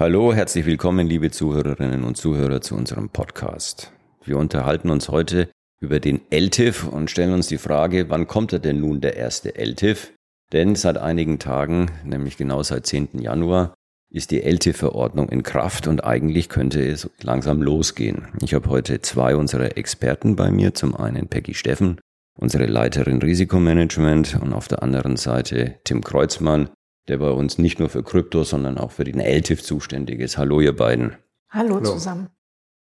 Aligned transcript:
Hallo, 0.00 0.32
herzlich 0.32 0.64
willkommen, 0.64 1.08
liebe 1.08 1.32
Zuhörerinnen 1.32 2.04
und 2.04 2.16
Zuhörer 2.16 2.60
zu 2.60 2.76
unserem 2.76 3.08
Podcast. 3.08 3.92
Wir 4.22 4.38
unterhalten 4.38 4.90
uns 4.90 5.08
heute 5.08 5.48
über 5.80 5.98
den 5.98 6.20
LTIF 6.30 6.86
und 6.86 7.10
stellen 7.10 7.32
uns 7.32 7.48
die 7.48 7.58
Frage, 7.58 8.08
wann 8.08 8.28
kommt 8.28 8.52
er 8.52 8.60
denn 8.60 8.80
nun 8.80 9.00
der 9.00 9.16
erste 9.16 9.56
LTIF? 9.56 10.12
Denn 10.52 10.76
seit 10.76 10.98
einigen 10.98 11.40
Tagen, 11.40 11.90
nämlich 12.04 12.36
genau 12.36 12.62
seit 12.62 12.86
10. 12.86 13.08
Januar, 13.18 13.74
ist 14.08 14.30
die 14.30 14.40
LTIF-Verordnung 14.40 15.30
in 15.30 15.42
Kraft 15.42 15.88
und 15.88 16.04
eigentlich 16.04 16.48
könnte 16.48 16.80
es 16.86 17.10
langsam 17.20 17.60
losgehen. 17.60 18.28
Ich 18.40 18.54
habe 18.54 18.70
heute 18.70 19.00
zwei 19.00 19.34
unserer 19.34 19.76
Experten 19.76 20.36
bei 20.36 20.52
mir, 20.52 20.74
zum 20.74 20.94
einen 20.94 21.26
Peggy 21.26 21.54
Steffen, 21.54 21.98
unsere 22.38 22.66
Leiterin 22.66 23.20
Risikomanagement 23.20 24.38
und 24.40 24.52
auf 24.52 24.68
der 24.68 24.84
anderen 24.84 25.16
Seite 25.16 25.80
Tim 25.82 26.04
Kreuzmann, 26.04 26.70
der 27.08 27.18
bei 27.18 27.30
uns 27.30 27.58
nicht 27.58 27.78
nur 27.78 27.88
für 27.88 28.02
Krypto, 28.02 28.44
sondern 28.44 28.78
auch 28.78 28.92
für 28.92 29.04
den 29.04 29.20
LTIF 29.20 29.62
zuständig 29.62 30.20
ist. 30.20 30.38
Hallo, 30.38 30.60
ihr 30.60 30.76
beiden. 30.76 31.16
Hallo, 31.50 31.76
Hallo. 31.76 31.92
zusammen. 31.92 32.28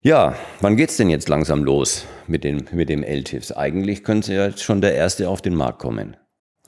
Ja, 0.03 0.35
wann 0.61 0.77
geht's 0.77 0.97
denn 0.97 1.09
jetzt 1.09 1.27
langsam 1.27 1.63
los 1.63 2.05
mit 2.27 2.43
dem, 2.43 2.65
mit 2.71 2.89
dem 2.89 3.03
LTIFs? 3.03 3.51
Eigentlich 3.51 4.03
könnte 4.03 4.33
ja 4.33 4.47
jetzt 4.47 4.63
schon 4.63 4.81
der 4.81 4.95
erste 4.95 5.29
auf 5.29 5.41
den 5.41 5.55
Markt 5.55 5.79
kommen. 5.79 6.17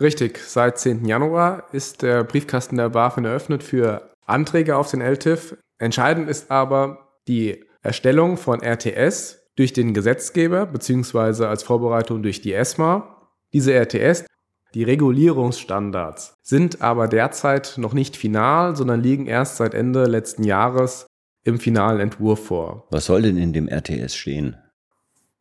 Richtig, 0.01 0.39
seit 0.39 0.79
10. 0.79 1.05
Januar 1.05 1.65
ist 1.71 2.01
der 2.01 2.23
Briefkasten 2.23 2.77
der 2.77 2.89
BaFin 2.89 3.25
eröffnet 3.25 3.63
für 3.63 4.13
Anträge 4.25 4.77
auf 4.77 4.89
den 4.89 5.01
LTIF. 5.01 5.57
Entscheidend 5.77 6.29
ist 6.29 6.49
aber 6.51 7.19
die 7.27 7.65
Erstellung 7.81 8.37
von 8.37 8.61
RTS 8.61 9.39
durch 9.55 9.73
den 9.73 9.93
Gesetzgeber 9.93 10.65
beziehungsweise 10.65 11.49
als 11.49 11.63
Vorbereitung 11.63 12.23
durch 12.23 12.41
die 12.41 12.53
ESMA. 12.53 13.29
Diese 13.53 13.73
RTS 13.73 14.25
die 14.73 14.83
Regulierungsstandards 14.83 16.35
sind 16.43 16.81
aber 16.81 17.07
derzeit 17.07 17.75
noch 17.77 17.93
nicht 17.93 18.15
final, 18.15 18.75
sondern 18.75 19.01
liegen 19.01 19.25
erst 19.25 19.57
seit 19.57 19.73
Ende 19.73 20.05
letzten 20.05 20.43
Jahres 20.43 21.07
im 21.43 21.59
finalen 21.59 21.99
Entwurf 21.99 22.45
vor. 22.45 22.87
Was 22.91 23.05
soll 23.05 23.23
denn 23.23 23.37
in 23.37 23.53
dem 23.53 23.67
RTS 23.67 24.15
stehen? 24.15 24.57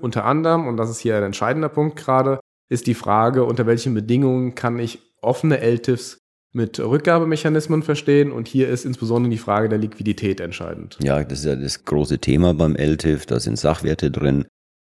Unter 0.00 0.24
anderem, 0.24 0.66
und 0.66 0.76
das 0.76 0.90
ist 0.90 1.00
hier 1.00 1.16
ein 1.16 1.24
entscheidender 1.24 1.68
Punkt 1.68 1.96
gerade, 1.96 2.40
ist 2.68 2.86
die 2.86 2.94
Frage, 2.94 3.44
unter 3.44 3.66
welchen 3.66 3.94
Bedingungen 3.94 4.54
kann 4.54 4.78
ich 4.78 5.00
offene 5.20 5.60
LTIFs 5.60 6.18
mit 6.52 6.80
Rückgabemechanismen 6.80 7.82
verstehen 7.82 8.32
und 8.32 8.48
hier 8.48 8.68
ist 8.68 8.84
insbesondere 8.84 9.30
die 9.30 9.38
Frage 9.38 9.68
der 9.68 9.78
Liquidität 9.78 10.40
entscheidend. 10.40 10.98
Ja, 11.02 11.22
das 11.22 11.40
ist 11.40 11.44
ja 11.44 11.56
das 11.56 11.84
große 11.84 12.18
Thema 12.18 12.54
beim 12.54 12.76
LTIF, 12.76 13.26
da 13.26 13.40
sind 13.40 13.58
Sachwerte 13.58 14.10
drin, 14.10 14.46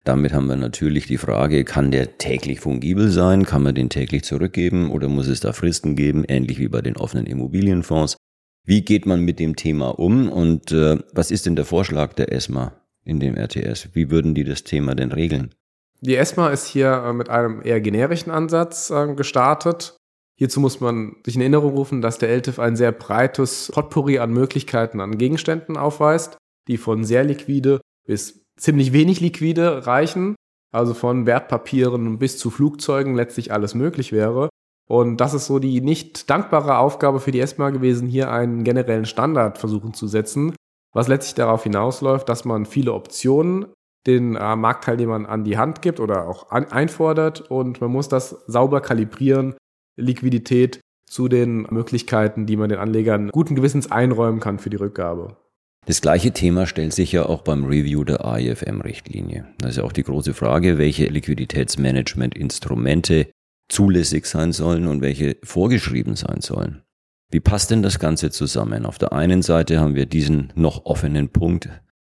damit 0.05 0.33
haben 0.33 0.47
wir 0.47 0.55
natürlich 0.55 1.07
die 1.07 1.17
Frage, 1.17 1.65
kann 1.65 1.91
der 1.91 2.17
täglich 2.17 2.59
fungibel 2.59 3.09
sein? 3.09 3.45
Kann 3.45 3.63
man 3.63 3.75
den 3.75 3.89
täglich 3.89 4.23
zurückgeben 4.23 4.91
oder 4.91 5.07
muss 5.07 5.27
es 5.27 5.39
da 5.39 5.51
Fristen 5.51 5.95
geben, 5.95 6.23
ähnlich 6.27 6.59
wie 6.59 6.67
bei 6.67 6.81
den 6.81 6.95
offenen 6.95 7.25
Immobilienfonds? 7.25 8.15
Wie 8.63 8.83
geht 8.83 9.05
man 9.05 9.21
mit 9.21 9.39
dem 9.39 9.55
Thema 9.55 9.89
um 9.99 10.29
und 10.29 10.71
äh, 10.71 10.99
was 11.11 11.31
ist 11.31 11.45
denn 11.45 11.55
der 11.55 11.65
Vorschlag 11.65 12.13
der 12.13 12.31
ESMA 12.31 12.73
in 13.03 13.19
dem 13.19 13.35
RTS? 13.35 13.89
Wie 13.93 14.09
würden 14.09 14.35
die 14.35 14.43
das 14.43 14.63
Thema 14.63 14.95
denn 14.95 15.11
regeln? 15.11 15.53
Die 16.01 16.15
ESMA 16.15 16.49
ist 16.49 16.67
hier 16.67 16.91
äh, 16.91 17.13
mit 17.13 17.29
einem 17.29 17.61
eher 17.63 17.81
generischen 17.81 18.31
Ansatz 18.31 18.91
äh, 18.91 19.13
gestartet. 19.15 19.97
Hierzu 20.37 20.59
muss 20.59 20.81
man 20.81 21.15
sich 21.25 21.35
in 21.35 21.41
Erinnerung 21.41 21.73
rufen, 21.73 22.01
dass 22.01 22.19
der 22.19 22.29
LTIF 22.29 22.59
ein 22.59 22.75
sehr 22.75 22.91
breites 22.91 23.71
Potpourri 23.73 24.19
an 24.19 24.31
Möglichkeiten 24.31 24.99
an 24.99 25.17
Gegenständen 25.17 25.77
aufweist, 25.77 26.37
die 26.67 26.77
von 26.77 27.05
sehr 27.05 27.23
liquide 27.23 27.81
bis 28.05 28.44
ziemlich 28.59 28.93
wenig 28.93 29.19
liquide 29.19 29.85
reichen, 29.87 30.35
also 30.71 30.93
von 30.93 31.25
Wertpapieren 31.25 32.19
bis 32.19 32.37
zu 32.37 32.49
Flugzeugen 32.49 33.15
letztlich 33.15 33.51
alles 33.51 33.75
möglich 33.75 34.11
wäre. 34.11 34.49
Und 34.87 35.17
das 35.17 35.33
ist 35.33 35.47
so 35.47 35.59
die 35.59 35.81
nicht 35.81 36.29
dankbare 36.29 36.77
Aufgabe 36.77 37.19
für 37.19 37.31
die 37.31 37.39
ESMA 37.39 37.71
gewesen, 37.71 38.07
hier 38.07 38.31
einen 38.31 38.63
generellen 38.63 39.05
Standard 39.05 39.57
versuchen 39.57 39.93
zu 39.93 40.07
setzen, 40.07 40.55
was 40.93 41.07
letztlich 41.07 41.35
darauf 41.35 41.63
hinausläuft, 41.63 42.29
dass 42.29 42.45
man 42.45 42.65
viele 42.65 42.93
Optionen 42.93 43.65
den 44.05 44.35
äh, 44.35 44.55
Marktteilnehmern 44.55 45.25
an 45.25 45.43
die 45.43 45.57
Hand 45.57 45.81
gibt 45.81 45.99
oder 45.99 46.27
auch 46.27 46.51
an, 46.51 46.65
einfordert 46.65 47.41
und 47.49 47.81
man 47.81 47.91
muss 47.91 48.07
das 48.07 48.29
sauber 48.45 48.81
kalibrieren, 48.81 49.55
Liquidität 49.97 50.79
zu 51.09 51.27
den 51.27 51.63
Möglichkeiten, 51.63 52.45
die 52.45 52.57
man 52.57 52.69
den 52.69 52.79
Anlegern 52.79 53.29
guten 53.29 53.55
Gewissens 53.55 53.91
einräumen 53.91 54.39
kann 54.39 54.59
für 54.59 54.69
die 54.69 54.77
Rückgabe. 54.77 55.37
Das 55.85 56.01
gleiche 56.01 56.31
Thema 56.31 56.65
stellt 56.65 56.93
sich 56.93 57.11
ja 57.11 57.27
auch 57.27 57.43
beim 57.43 57.65
Review 57.65 58.03
der 58.03 58.25
AIFM-Richtlinie. 58.25 59.45
Da 59.59 59.67
ist 59.67 59.77
ja 59.77 59.83
auch 59.83 59.91
die 59.91 60.01
große 60.01 60.33
Frage, 60.33 60.79
welche 60.79 61.05
Liquiditätsmanagement-Instrumente 61.05 63.27
zulässig 63.69 64.25
sein 64.25 64.51
sollen 64.51 64.87
und 64.87 65.01
welche 65.01 65.37
vorgeschrieben 65.43 66.15
sein 66.15 66.41
sollen. 66.41 66.81
Wie 67.29 67.39
passt 67.39 67.69
denn 67.69 67.83
das 67.83 67.99
Ganze 67.99 68.31
zusammen? 68.31 68.83
Auf 68.85 68.97
der 68.97 69.13
einen 69.13 69.43
Seite 69.43 69.79
haben 69.79 69.95
wir 69.95 70.07
diesen 70.07 70.51
noch 70.55 70.85
offenen 70.85 71.29
Punkt 71.29 71.69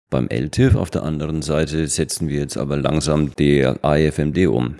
beim 0.08 0.28
LTIF, 0.28 0.74
auf 0.74 0.90
der 0.90 1.04
anderen 1.04 1.42
Seite 1.42 1.86
setzen 1.86 2.28
wir 2.28 2.40
jetzt 2.40 2.56
aber 2.56 2.76
langsam 2.76 3.36
der 3.36 3.84
AIFMD 3.84 4.48
um. 4.48 4.74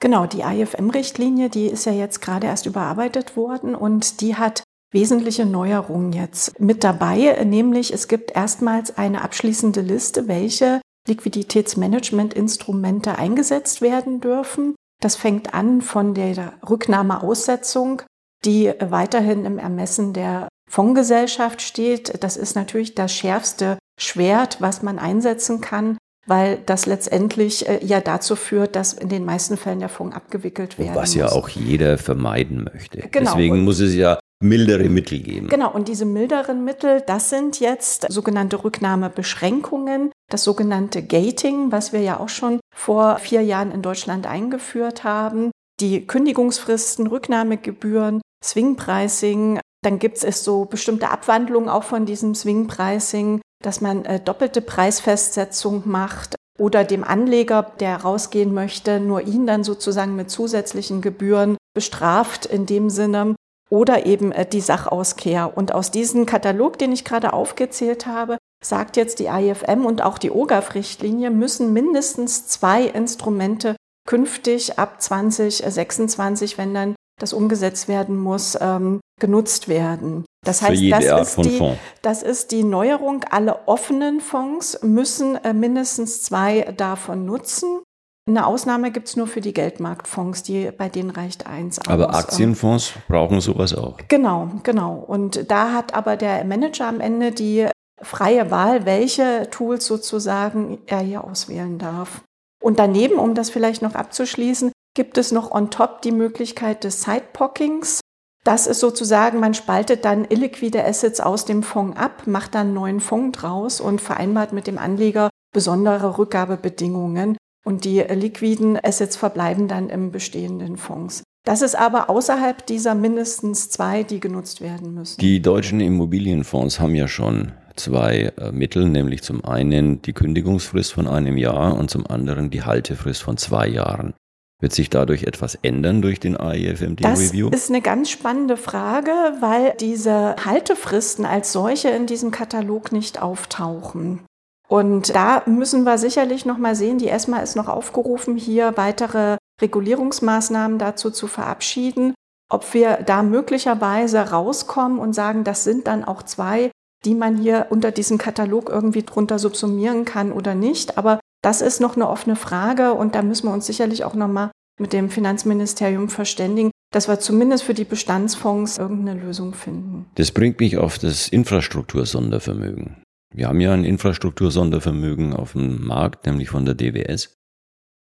Genau, 0.00 0.26
die 0.26 0.42
AIFM-Richtlinie, 0.42 1.48
die 1.48 1.66
ist 1.66 1.86
ja 1.86 1.92
jetzt 1.92 2.20
gerade 2.20 2.48
erst 2.48 2.66
überarbeitet 2.66 3.36
worden 3.36 3.76
und 3.76 4.20
die 4.20 4.34
hat 4.34 4.64
wesentliche 4.92 5.46
Neuerungen 5.46 6.12
jetzt 6.12 6.60
mit 6.60 6.84
dabei, 6.84 7.44
nämlich 7.44 7.92
es 7.92 8.08
gibt 8.08 8.34
erstmals 8.34 8.96
eine 8.96 9.22
abschließende 9.22 9.80
Liste, 9.80 10.28
welche 10.28 10.80
Liquiditätsmanagementinstrumente 11.08 13.18
eingesetzt 13.18 13.82
werden 13.82 14.20
dürfen. 14.20 14.74
Das 15.00 15.16
fängt 15.16 15.54
an 15.54 15.82
von 15.82 16.14
der 16.14 16.54
Rücknahmeaussetzung, 16.68 18.02
die 18.44 18.72
weiterhin 18.80 19.44
im 19.44 19.58
Ermessen 19.58 20.12
der 20.12 20.48
Fondsgesellschaft 20.70 21.62
steht. 21.62 22.22
Das 22.22 22.36
ist 22.36 22.56
natürlich 22.56 22.94
das 22.94 23.12
schärfste 23.12 23.78
Schwert, 24.00 24.60
was 24.60 24.82
man 24.82 24.98
einsetzen 24.98 25.60
kann, 25.60 25.96
weil 26.26 26.58
das 26.66 26.86
letztendlich 26.86 27.68
äh, 27.68 27.84
ja 27.84 28.00
dazu 28.00 28.36
führt, 28.36 28.76
dass 28.76 28.92
in 28.92 29.08
den 29.08 29.24
meisten 29.24 29.56
Fällen 29.56 29.80
der 29.80 29.88
Fonds 29.88 30.16
abgewickelt 30.16 30.78
werden 30.78 30.94
Was 30.94 31.10
muss. 31.10 31.14
ja 31.14 31.32
auch 31.32 31.48
jeder 31.48 31.98
vermeiden 31.98 32.68
möchte. 32.72 32.98
Genau. 33.10 33.30
Deswegen 33.30 33.64
muss 33.64 33.80
es 33.80 33.94
ja 33.94 34.18
mildere 34.42 34.88
Mittel 34.88 35.20
geben. 35.20 35.48
Genau, 35.48 35.72
und 35.72 35.88
diese 35.88 36.04
milderen 36.04 36.64
Mittel, 36.64 37.02
das 37.06 37.30
sind 37.30 37.60
jetzt 37.60 38.06
sogenannte 38.10 38.62
Rücknahmebeschränkungen, 38.62 40.12
das 40.30 40.44
sogenannte 40.44 41.02
Gating, 41.02 41.72
was 41.72 41.92
wir 41.92 42.00
ja 42.00 42.20
auch 42.20 42.28
schon 42.28 42.60
vor 42.74 43.16
vier 43.18 43.42
Jahren 43.42 43.72
in 43.72 43.82
Deutschland 43.82 44.26
eingeführt 44.26 45.04
haben, 45.04 45.50
die 45.80 46.06
Kündigungsfristen, 46.06 47.06
Rücknahmegebühren, 47.06 48.20
Swing-Pricing, 48.44 49.60
dann 49.82 49.98
gibt 49.98 50.22
es 50.22 50.44
so 50.44 50.64
bestimmte 50.64 51.10
Abwandlungen 51.10 51.68
auch 51.68 51.84
von 51.84 52.06
diesem 52.06 52.34
Swing-Pricing, 52.34 53.40
dass 53.62 53.80
man 53.80 54.04
äh, 54.04 54.20
doppelte 54.20 54.60
Preisfestsetzung 54.60 55.82
macht 55.86 56.34
oder 56.58 56.84
dem 56.84 57.04
Anleger, 57.04 57.72
der 57.80 57.98
rausgehen 57.98 58.52
möchte, 58.52 59.00
nur 59.00 59.22
ihn 59.22 59.46
dann 59.46 59.64
sozusagen 59.64 60.16
mit 60.16 60.30
zusätzlichen 60.30 61.02
Gebühren 61.02 61.56
bestraft 61.74 62.46
in 62.46 62.66
dem 62.66 62.88
Sinne, 62.90 63.34
oder 63.70 64.06
eben 64.06 64.32
äh, 64.32 64.46
die 64.46 64.60
Sachauskehr. 64.60 65.56
Und 65.56 65.72
aus 65.72 65.90
diesem 65.90 66.26
Katalog, 66.26 66.78
den 66.78 66.92
ich 66.92 67.04
gerade 67.04 67.32
aufgezählt 67.32 68.06
habe, 68.06 68.38
sagt 68.64 68.96
jetzt 68.96 69.18
die 69.18 69.26
IFM 69.26 69.84
und 69.84 70.02
auch 70.02 70.18
die 70.18 70.30
OGAF-Richtlinie, 70.30 71.30
müssen 71.30 71.72
mindestens 71.72 72.46
zwei 72.46 72.82
Instrumente 72.82 73.76
künftig 74.06 74.78
ab 74.78 75.02
2026, 75.02 76.58
wenn 76.58 76.74
dann 76.74 76.94
das 77.20 77.32
umgesetzt 77.32 77.88
werden 77.88 78.18
muss, 78.18 78.56
ähm, 78.60 79.00
genutzt 79.20 79.68
werden. 79.68 80.24
Das 80.44 80.62
heißt, 80.62 80.82
das 80.90 81.04
ist, 81.04 81.44
die, 81.44 81.72
das 82.02 82.22
ist, 82.22 82.52
die, 82.52 82.62
Neuerung. 82.62 83.24
Alle 83.30 83.66
offenen 83.66 84.20
Fonds 84.20 84.78
müssen 84.82 85.36
äh, 85.36 85.52
mindestens 85.52 86.22
zwei 86.22 86.62
davon 86.76 87.24
nutzen. 87.24 87.80
Eine 88.28 88.44
Ausnahme 88.44 88.90
gibt 88.90 89.06
es 89.06 89.16
nur 89.16 89.28
für 89.28 89.40
die 89.40 89.52
Geldmarktfonds, 89.52 90.42
die, 90.42 90.72
bei 90.76 90.88
denen 90.88 91.10
reicht 91.10 91.46
eins 91.46 91.78
aus. 91.78 91.86
Aber 91.86 92.12
Aktienfonds 92.12 92.94
brauchen 93.06 93.40
sowas 93.40 93.72
auch. 93.72 93.98
Genau, 94.08 94.50
genau. 94.64 94.94
Und 94.94 95.48
da 95.48 95.72
hat 95.72 95.94
aber 95.94 96.16
der 96.16 96.44
Manager 96.44 96.88
am 96.88 96.98
Ende 96.98 97.30
die 97.30 97.68
freie 98.02 98.50
Wahl, 98.50 98.84
welche 98.84 99.48
Tools 99.52 99.86
sozusagen 99.86 100.78
er 100.86 100.98
hier 100.98 101.22
auswählen 101.22 101.78
darf. 101.78 102.22
Und 102.60 102.80
daneben, 102.80 103.20
um 103.20 103.34
das 103.36 103.50
vielleicht 103.50 103.80
noch 103.80 103.94
abzuschließen, 103.94 104.72
gibt 104.96 105.18
es 105.18 105.30
noch 105.30 105.52
on 105.52 105.70
top 105.70 106.02
die 106.02 106.10
Möglichkeit 106.10 106.82
des 106.82 107.02
Sidepockings. 107.02 108.00
Das 108.42 108.66
ist 108.66 108.80
sozusagen, 108.80 109.38
man 109.38 109.54
spaltet 109.54 110.04
dann 110.04 110.24
illiquide 110.24 110.84
Assets 110.84 111.20
aus 111.20 111.44
dem 111.44 111.62
Fonds 111.62 111.96
ab, 111.96 112.26
macht 112.26 112.56
dann 112.56 112.68
einen 112.68 112.74
neuen 112.74 113.00
Fonds 113.00 113.38
draus 113.38 113.80
und 113.80 114.00
vereinbart 114.00 114.52
mit 114.52 114.66
dem 114.66 114.78
Anleger 114.78 115.30
besondere 115.52 116.18
Rückgabebedingungen 116.18 117.36
und 117.66 117.84
die 117.84 118.00
liquiden 118.00 118.78
Assets 118.80 119.16
verbleiben 119.16 119.66
dann 119.66 119.90
im 119.90 120.12
bestehenden 120.12 120.76
Fonds. 120.76 121.24
Das 121.44 121.62
ist 121.62 121.74
aber 121.74 122.08
außerhalb 122.08 122.64
dieser 122.66 122.94
mindestens 122.94 123.70
zwei, 123.70 124.02
die 124.02 124.20
genutzt 124.20 124.60
werden 124.60 124.94
müssen. 124.94 125.20
Die 125.20 125.42
deutschen 125.42 125.80
Immobilienfonds 125.80 126.80
haben 126.80 126.94
ja 126.94 127.08
schon 127.08 127.52
zwei 127.76 128.32
äh, 128.38 128.52
Mittel, 128.52 128.88
nämlich 128.88 129.22
zum 129.22 129.44
einen 129.44 130.00
die 130.02 130.12
Kündigungsfrist 130.12 130.92
von 130.92 131.06
einem 131.06 131.36
Jahr 131.36 131.76
und 131.76 131.90
zum 131.90 132.06
anderen 132.06 132.50
die 132.50 132.62
Haltefrist 132.62 133.22
von 133.22 133.36
zwei 133.36 133.68
Jahren. 133.68 134.14
Wird 134.60 134.72
sich 134.72 134.88
dadurch 134.88 135.24
etwas 135.24 135.54
ändern 135.56 136.00
durch 136.02 136.18
den 136.18 136.36
AIFMD-Review? 136.36 137.50
Das 137.50 137.64
ist 137.64 137.70
eine 137.70 137.82
ganz 137.82 138.10
spannende 138.10 138.56
Frage, 138.56 139.10
weil 139.40 139.74
diese 139.78 140.34
Haltefristen 140.44 141.26
als 141.26 141.52
solche 141.52 141.90
in 141.90 142.06
diesem 142.06 142.30
Katalog 142.30 142.90
nicht 142.90 143.20
auftauchen. 143.20 144.20
Und 144.68 145.14
da 145.14 145.42
müssen 145.46 145.84
wir 145.84 145.98
sicherlich 145.98 146.44
noch 146.44 146.58
mal 146.58 146.74
sehen, 146.74 146.98
die 146.98 147.08
ESMA 147.08 147.38
ist 147.38 147.56
noch 147.56 147.68
aufgerufen, 147.68 148.36
hier 148.36 148.76
weitere 148.76 149.36
Regulierungsmaßnahmen 149.60 150.78
dazu 150.78 151.10
zu 151.10 151.28
verabschieden. 151.28 152.14
Ob 152.50 152.74
wir 152.74 152.98
da 153.04 153.22
möglicherweise 153.22 154.18
rauskommen 154.30 154.98
und 154.98 155.14
sagen, 155.14 155.44
das 155.44 155.64
sind 155.64 155.86
dann 155.86 156.04
auch 156.04 156.22
zwei, 156.22 156.70
die 157.04 157.14
man 157.14 157.36
hier 157.36 157.66
unter 157.70 157.90
diesem 157.90 158.18
Katalog 158.18 158.68
irgendwie 158.68 159.02
drunter 159.02 159.38
subsumieren 159.38 160.04
kann 160.04 160.32
oder 160.32 160.54
nicht. 160.54 160.98
Aber 160.98 161.20
das 161.42 161.60
ist 161.60 161.80
noch 161.80 161.96
eine 161.96 162.08
offene 162.08 162.36
Frage 162.36 162.94
und 162.94 163.14
da 163.14 163.22
müssen 163.22 163.48
wir 163.48 163.52
uns 163.52 163.66
sicherlich 163.66 164.04
auch 164.04 164.14
nochmal 164.14 164.50
mit 164.80 164.92
dem 164.92 165.10
Finanzministerium 165.10 166.08
verständigen, 166.08 166.70
dass 166.92 167.08
wir 167.08 167.18
zumindest 167.18 167.64
für 167.64 167.74
die 167.74 167.84
Bestandsfonds 167.84 168.78
irgendeine 168.78 169.20
Lösung 169.20 169.54
finden. 169.54 170.06
Das 170.16 170.32
bringt 170.32 170.60
mich 170.60 170.76
auf 170.76 170.98
das 170.98 171.28
Infrastruktursondervermögen. 171.28 172.96
Wir 173.36 173.48
haben 173.48 173.60
ja 173.60 173.72
ein 173.74 173.84
Infrastruktursondervermögen 173.84 175.34
auf 175.34 175.52
dem 175.52 175.86
Markt, 175.86 176.24
nämlich 176.24 176.48
von 176.48 176.64
der 176.64 176.74
DWS. 176.74 177.36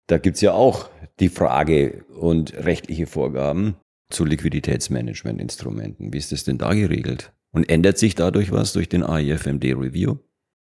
Da 0.07 0.19
gibt's 0.19 0.41
ja 0.41 0.53
auch 0.53 0.91
die 1.19 1.29
Frage 1.29 2.05
und 2.15 2.53
rechtliche 2.53 3.07
Vorgaben 3.07 3.75
zu 4.11 4.23
Liquiditätsmanagementinstrumenten. 4.23 6.13
Wie 6.13 6.19
ist 6.19 6.31
das 6.31 6.43
denn 6.43 6.59
da 6.59 6.75
geregelt? 6.75 7.33
Und 7.51 7.67
ändert 7.69 7.97
sich 7.97 8.13
dadurch 8.13 8.51
was 8.51 8.73
durch 8.73 8.87
den 8.87 9.01
AIFMD-Review? 9.01 10.17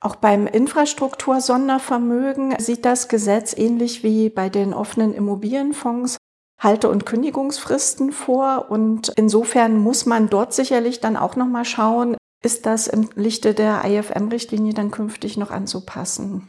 Auch 0.03 0.17
beim 0.17 0.47
Infrastruktursondervermögen 0.47 2.57
sieht 2.59 2.85
das 2.85 3.09
Gesetz 3.09 3.57
ähnlich 3.57 4.03
wie 4.03 4.29
bei 4.29 4.51
den 4.51 4.75
offenen 4.75 5.15
Immobilienfonds 5.15 6.19
Halte- 6.59 6.91
und 6.91 7.07
Kündigungsfristen 7.07 8.13
vor. 8.13 8.71
Und 8.71 9.11
insofern 9.17 9.79
muss 9.79 10.05
man 10.05 10.29
dort 10.29 10.53
sicherlich 10.53 11.01
dann 11.01 11.17
auch 11.17 11.37
nochmal 11.37 11.65
schauen, 11.65 12.19
ist 12.43 12.67
das 12.67 12.87
im 12.87 13.11
Lichte 13.15 13.55
der 13.55 13.83
IFM-Richtlinie 13.85 14.75
dann 14.75 14.91
künftig 14.91 15.37
noch 15.37 15.51
anzupassen. 15.51 16.49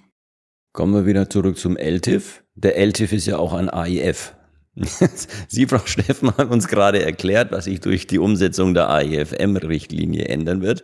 Kommen 0.74 0.94
wir 0.94 1.06
wieder 1.06 1.30
zurück 1.30 1.58
zum 1.58 1.76
LTIF. 1.76 2.44
Der 2.56 2.78
LTIF 2.78 3.12
ist 3.12 3.26
ja 3.26 3.38
auch 3.38 3.54
ein 3.54 3.70
AIF. 3.70 4.34
Sie, 5.50 5.68
Frau 5.68 5.86
Steffen, 5.86 6.36
haben 6.38 6.50
uns 6.50 6.70
gerade 6.70 7.04
erklärt, 7.04 7.52
was 7.52 7.66
sich 7.66 7.82
durch 7.82 8.08
die 8.08 8.20
Umsetzung 8.20 8.74
der 8.74 8.90
AIFM-Richtlinie 8.90 10.26
ändern 10.26 10.62
wird. 10.62 10.84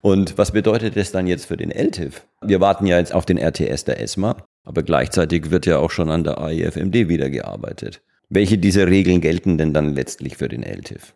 Und 0.00 0.38
was 0.38 0.52
bedeutet 0.52 0.96
das 0.96 1.10
dann 1.10 1.26
jetzt 1.26 1.46
für 1.46 1.56
den 1.56 1.72
LTIF? 1.72 2.24
Wir 2.40 2.60
warten 2.60 2.86
ja 2.86 2.98
jetzt 2.98 3.12
auf 3.12 3.26
den 3.26 3.38
RTS 3.38 3.84
der 3.84 4.00
ESMA, 4.00 4.36
aber 4.64 4.84
gleichzeitig 4.84 5.50
wird 5.50 5.66
ja 5.66 5.78
auch 5.78 5.90
schon 5.90 6.10
an 6.10 6.22
der 6.22 6.38
AIFMD 6.38 7.08
wieder 7.08 7.28
gearbeitet. 7.30 8.00
Welche 8.28 8.58
dieser 8.58 8.86
Regeln 8.86 9.20
gelten 9.20 9.58
denn 9.58 9.74
dann 9.74 9.94
letztlich 9.94 10.36
für 10.36 10.48
den 10.48 10.62
LTIF? 10.62 11.14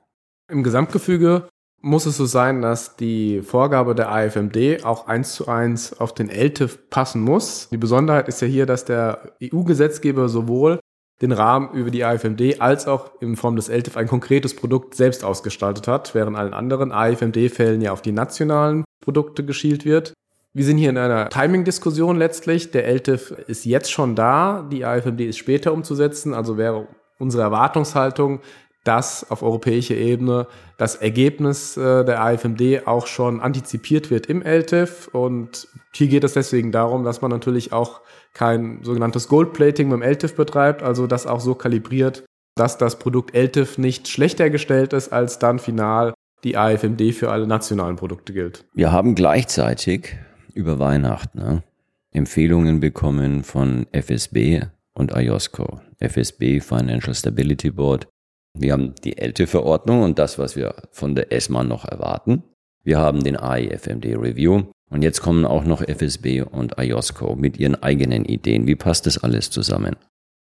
Im 0.51 0.65
Gesamtgefüge 0.65 1.49
muss 1.83 2.07
es 2.07 2.17
so 2.17 2.27
sein, 2.27 2.63
dass 2.63 2.97
die 2.97 3.43
Vorgabe 3.43 3.95
der 3.95 4.11
AFMD 4.11 4.85
auch 4.85 5.09
eins 5.09 5.35
zu 5.35 5.49
eins 5.49 5.99
auf 6.01 6.15
den 6.15 6.31
LTIF 6.31 6.89
passen 6.89 7.21
muss. 7.21 7.69
Die 7.71 7.77
Besonderheit 7.77 8.29
ist 8.29 8.41
ja 8.41 8.47
hier, 8.47 8.67
dass 8.67 8.85
der 8.85 9.33
EU-Gesetzgeber 9.43 10.29
sowohl 10.29 10.79
den 11.21 11.33
Rahmen 11.33 11.71
über 11.73 11.91
die 11.91 12.05
AFMD 12.05 12.61
als 12.61 12.87
auch 12.87 13.11
in 13.21 13.37
Form 13.37 13.57
des 13.57 13.69
LTIF 13.69 13.97
ein 13.97 14.07
konkretes 14.07 14.55
Produkt 14.57 14.95
selbst 14.95 15.25
ausgestaltet 15.25 15.87
hat, 15.89 16.15
während 16.15 16.37
allen 16.37 16.55
anderen 16.55 16.93
AFMD-Fällen 16.93 17.81
ja 17.81 17.93
auf 17.93 18.03
die 18.03 18.13
nationalen 18.13 18.85
Produkte 19.01 19.45
geschielt 19.45 19.85
wird. 19.85 20.15
Wir 20.55 20.65
sind 20.65 20.79
hier 20.79 20.91
in 20.91 20.99
einer 20.99 21.31
Timing-Diskussion 21.31 22.17
letztlich. 22.17 22.71
Der 22.71 22.87
LTIF 22.87 23.31
ist 23.47 23.65
jetzt 23.65 23.91
schon 23.91 24.15
da, 24.15 24.69
die 24.71 24.85
AFMD 24.85 25.21
ist 25.23 25.39
später 25.39 25.73
umzusetzen, 25.73 26.35
also 26.35 26.59
wäre 26.59 26.89
unsere 27.19 27.43
Erwartungshaltung, 27.43 28.41
dass 28.85 29.31
auf 29.31 29.43
europäischer 29.43 29.95
Ebene 29.95 30.47
das 30.77 30.97
Ergebnis 30.97 31.77
äh, 31.77 32.05
der 32.05 32.23
AFMD 32.23 32.87
auch 32.87 33.07
schon 33.07 33.41
antizipiert 33.41 34.11
wird 34.11 34.27
im 34.27 34.43
LTIF. 34.43 35.09
Und 35.13 35.69
hier 35.95 36.09
geht 36.09 36.25
es 36.25 36.33
deswegen 36.33 36.73
darum, 36.73 37.05
dass 37.05 37.23
man 37.23 37.31
natürlich 37.31 37.73
auch 37.73 38.01
kein 38.35 38.83
sogenanntes 38.83 39.29
Goldplating 39.29 39.91
beim 39.91 40.03
LTIF 40.03 40.35
betreibt, 40.35 40.83
also 40.83 41.07
das 41.07 41.27
auch 41.27 41.41
so 41.41 41.55
kalibriert, 41.55 42.25
dass 42.57 42.79
das 42.79 42.99
Produkt 42.99 43.35
LTIF 43.35 43.79
nicht 43.79 44.09
schlechter 44.09 44.51
gestellt 44.51 44.93
ist, 44.93 45.13
als 45.13 45.39
dann 45.39 45.59
final 45.59 46.13
die 46.45 46.57
AFMD 46.57 47.15
für 47.15 47.31
alle 47.31 47.47
nationalen 47.47 47.97
Produkte 47.97 48.33
gilt. 48.33 48.65
Wir 48.75 48.91
haben 48.91 49.15
gleichzeitig 49.15 50.17
über 50.55 50.79
Weihnachten 50.79 51.39
ne, 51.39 51.63
Empfehlungen 52.11 52.81
bekommen 52.81 53.45
von 53.45 53.87
FSB 53.93 54.63
und 54.93 55.13
IOSCO. 55.15 55.81
FSB 56.01 56.61
Financial 56.61 57.15
Stability 57.15 57.71
Board 57.71 58.09
wir 58.59 58.73
haben 58.73 58.95
die 59.05 59.17
LT-Verordnung 59.19 60.03
und 60.03 60.19
das, 60.19 60.39
was 60.39 60.57
wir 60.57 60.75
von 60.91 61.15
der 61.15 61.33
ESMA 61.33 61.65
noch 61.65 61.85
erwarten. 61.85 62.45
Wir 62.85 62.99
haben 62.99 63.23
den 63.23 63.37
AIFMD 63.37 64.07
Review 64.17 64.65
und 64.91 65.03
jetzt 65.03 65.23
kommen 65.23 65.47
auch 65.47 65.65
noch 65.65 65.81
FSB 65.81 66.43
und 66.43 66.75
IOSCO 66.79 67.37
mit 67.37 67.59
ihren 67.59 67.83
eigenen 67.83 68.25
Ideen. 68.25 68.67
Wie 68.67 68.77
passt 68.77 69.07
das 69.07 69.19
alles 69.19 69.51
zusammen? 69.51 69.97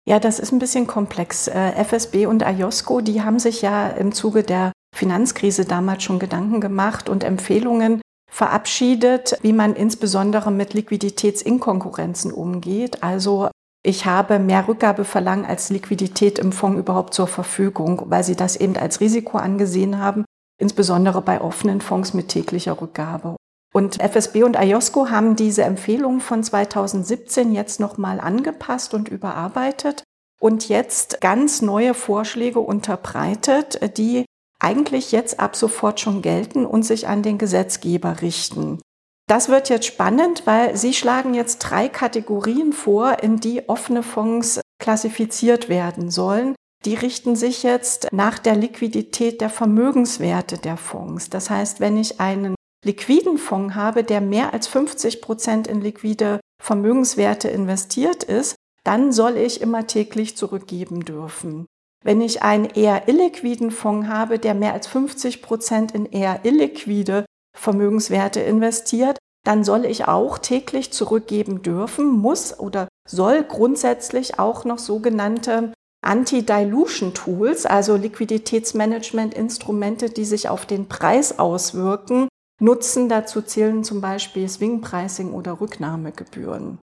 Ja, 0.07 0.19
das 0.19 0.39
ist 0.39 0.51
ein 0.51 0.59
bisschen 0.59 0.87
komplex. 0.87 1.47
Äh, 1.47 1.73
FSB 1.83 2.25
und 2.25 2.43
IOSCO, 2.43 3.01
die 3.01 3.21
haben 3.21 3.39
sich 3.39 3.61
ja 3.61 3.87
im 3.89 4.11
Zuge 4.11 4.43
der 4.43 4.71
Finanzkrise 4.95 5.65
damals 5.65 6.03
schon 6.03 6.19
Gedanken 6.19 6.59
gemacht 6.59 7.07
und 7.07 7.23
Empfehlungen 7.23 8.01
verabschiedet, 8.31 9.37
wie 9.41 9.53
man 9.53 9.75
insbesondere 9.75 10.51
mit 10.51 10.73
Liquiditätsinkonkurrenzen 10.73 12.31
umgeht. 12.31 13.03
Also 13.03 13.49
ich 13.83 14.05
habe 14.05 14.37
mehr 14.37 14.67
Rückgabeverlangen 14.67 15.45
als 15.45 15.69
Liquidität 15.69 16.37
im 16.37 16.51
Fonds 16.51 16.79
überhaupt 16.79 17.13
zur 17.13 17.27
Verfügung, 17.27 18.03
weil 18.05 18.23
sie 18.23 18.35
das 18.35 18.55
eben 18.55 18.77
als 18.77 18.99
Risiko 18.99 19.37
angesehen 19.37 19.97
haben, 19.97 20.23
insbesondere 20.59 21.21
bei 21.21 21.41
offenen 21.41 21.81
Fonds 21.81 22.13
mit 22.13 22.29
täglicher 22.29 22.79
Rückgabe. 22.79 23.35
Und 23.73 23.99
FSB 23.99 24.43
und 24.43 24.57
IOSCO 24.61 25.09
haben 25.09 25.35
diese 25.35 25.63
Empfehlung 25.63 26.19
von 26.19 26.43
2017 26.43 27.53
jetzt 27.53 27.79
nochmal 27.79 28.19
angepasst 28.19 28.93
und 28.93 29.07
überarbeitet 29.09 30.03
und 30.39 30.67
jetzt 30.67 31.21
ganz 31.21 31.61
neue 31.61 31.93
Vorschläge 31.93 32.59
unterbreitet, 32.59 33.97
die 33.97 34.25
eigentlich 34.59 35.11
jetzt 35.11 35.39
ab 35.39 35.55
sofort 35.55 35.99
schon 35.99 36.21
gelten 36.21 36.65
und 36.65 36.83
sich 36.83 37.07
an 37.07 37.23
den 37.23 37.37
Gesetzgeber 37.37 38.21
richten. 38.21 38.79
Das 39.27 39.49
wird 39.49 39.69
jetzt 39.69 39.85
spannend, 39.85 40.43
weil 40.45 40.75
Sie 40.75 40.93
schlagen 40.93 41.33
jetzt 41.33 41.59
drei 41.59 41.87
Kategorien 41.87 42.73
vor, 42.73 43.23
in 43.23 43.39
die 43.39 43.69
offene 43.69 44.03
Fonds 44.03 44.61
klassifiziert 44.79 45.69
werden 45.69 46.11
sollen. 46.11 46.55
Die 46.85 46.95
richten 46.95 47.35
sich 47.35 47.63
jetzt 47.63 48.07
nach 48.11 48.39
der 48.39 48.55
Liquidität 48.55 49.39
der 49.39 49.49
Vermögenswerte 49.49 50.57
der 50.57 50.77
Fonds. 50.77 51.29
Das 51.29 51.49
heißt, 51.49 51.79
wenn 51.79 51.95
ich 51.95 52.19
einen 52.19 52.55
liquiden 52.83 53.37
Fonds 53.37 53.75
habe, 53.75 54.03
der 54.03 54.19
mehr 54.19 54.53
als 54.53 54.67
50 54.67 55.21
Prozent 55.21 55.67
in 55.67 55.81
liquide 55.81 56.39
Vermögenswerte 56.61 57.49
investiert 57.49 58.23
ist, 58.23 58.55
dann 58.83 59.11
soll 59.11 59.37
ich 59.37 59.61
immer 59.61 59.85
täglich 59.85 60.35
zurückgeben 60.35 61.05
dürfen. 61.05 61.67
Wenn 62.03 62.19
ich 62.19 62.41
einen 62.41 62.65
eher 62.65 63.07
illiquiden 63.07 63.69
Fonds 63.69 64.07
habe, 64.07 64.39
der 64.39 64.55
mehr 64.55 64.73
als 64.73 64.87
50 64.87 65.43
Prozent 65.43 65.91
in 65.91 66.07
eher 66.07 66.39
illiquide 66.43 67.25
Vermögenswerte 67.57 68.41
investiert, 68.41 69.17
dann 69.45 69.63
soll 69.63 69.85
ich 69.85 70.07
auch 70.07 70.37
täglich 70.37 70.91
zurückgeben 70.91 71.63
dürfen, 71.63 72.07
muss 72.07 72.59
oder 72.59 72.89
soll 73.07 73.43
grundsätzlich 73.43 74.37
auch 74.39 74.65
noch 74.65 74.79
sogenannte 74.79 75.73
Anti-Dilution-Tools, 76.03 77.65
also 77.65 77.95
Liquiditätsmanagement-Instrumente, 77.95 80.09
die 80.09 80.25
sich 80.25 80.49
auf 80.49 80.65
den 80.65 80.87
Preis 80.87 81.39
auswirken, 81.39 82.27
nutzen. 82.59 83.07
Dazu 83.09 83.41
zählen 83.41 83.83
zum 83.83 84.01
Beispiel 84.01 84.47
Swing-Pricing 84.47 85.33
oder 85.33 85.59
Rücknahmegebühren. 85.61 86.79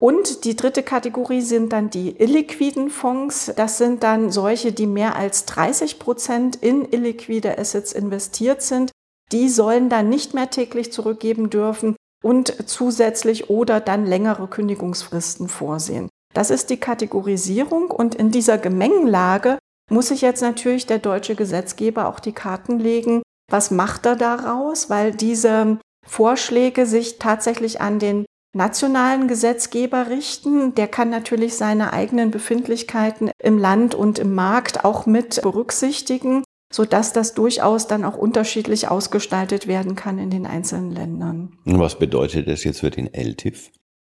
Und 0.00 0.44
die 0.44 0.56
dritte 0.56 0.82
Kategorie 0.82 1.40
sind 1.40 1.72
dann 1.72 1.90
die 1.90 2.20
illiquiden 2.20 2.90
Fonds. 2.90 3.52
Das 3.56 3.78
sind 3.78 4.02
dann 4.02 4.30
solche, 4.30 4.72
die 4.72 4.86
mehr 4.86 5.16
als 5.16 5.46
30 5.46 5.98
Prozent 5.98 6.56
in 6.56 6.84
illiquide 6.84 7.58
Assets 7.58 7.92
investiert 7.92 8.60
sind 8.62 8.90
die 9.34 9.48
sollen 9.48 9.88
dann 9.88 10.08
nicht 10.08 10.32
mehr 10.32 10.48
täglich 10.48 10.92
zurückgeben 10.92 11.50
dürfen 11.50 11.96
und 12.22 12.68
zusätzlich 12.68 13.50
oder 13.50 13.80
dann 13.80 14.06
längere 14.06 14.46
Kündigungsfristen 14.46 15.48
vorsehen. 15.48 16.08
Das 16.32 16.50
ist 16.50 16.70
die 16.70 16.78
Kategorisierung 16.78 17.90
und 17.90 18.14
in 18.14 18.30
dieser 18.30 18.58
Gemengenlage 18.58 19.58
muss 19.90 20.08
sich 20.08 20.20
jetzt 20.20 20.40
natürlich 20.40 20.86
der 20.86 21.00
deutsche 21.00 21.34
Gesetzgeber 21.34 22.08
auch 22.08 22.20
die 22.20 22.32
Karten 22.32 22.78
legen. 22.78 23.22
Was 23.50 23.72
macht 23.72 24.06
er 24.06 24.14
daraus? 24.14 24.88
Weil 24.88 25.12
diese 25.12 25.78
Vorschläge 26.06 26.86
sich 26.86 27.18
tatsächlich 27.18 27.80
an 27.80 27.98
den 27.98 28.24
nationalen 28.54 29.26
Gesetzgeber 29.26 30.10
richten. 30.10 30.76
Der 30.76 30.86
kann 30.86 31.10
natürlich 31.10 31.56
seine 31.56 31.92
eigenen 31.92 32.30
Befindlichkeiten 32.30 33.32
im 33.42 33.58
Land 33.58 33.96
und 33.96 34.20
im 34.20 34.34
Markt 34.34 34.84
auch 34.84 35.06
mit 35.06 35.42
berücksichtigen 35.42 36.44
so 36.74 36.84
dass 36.84 37.12
das 37.12 37.34
durchaus 37.34 37.86
dann 37.86 38.04
auch 38.04 38.16
unterschiedlich 38.16 38.88
ausgestaltet 38.88 39.68
werden 39.68 39.94
kann 39.94 40.18
in 40.18 40.30
den 40.30 40.44
einzelnen 40.44 40.90
Ländern. 40.90 41.56
Was 41.64 41.96
bedeutet 42.00 42.48
das 42.48 42.64
jetzt 42.64 42.80
für 42.80 42.90
den 42.90 43.14
LTIF? 43.14 43.70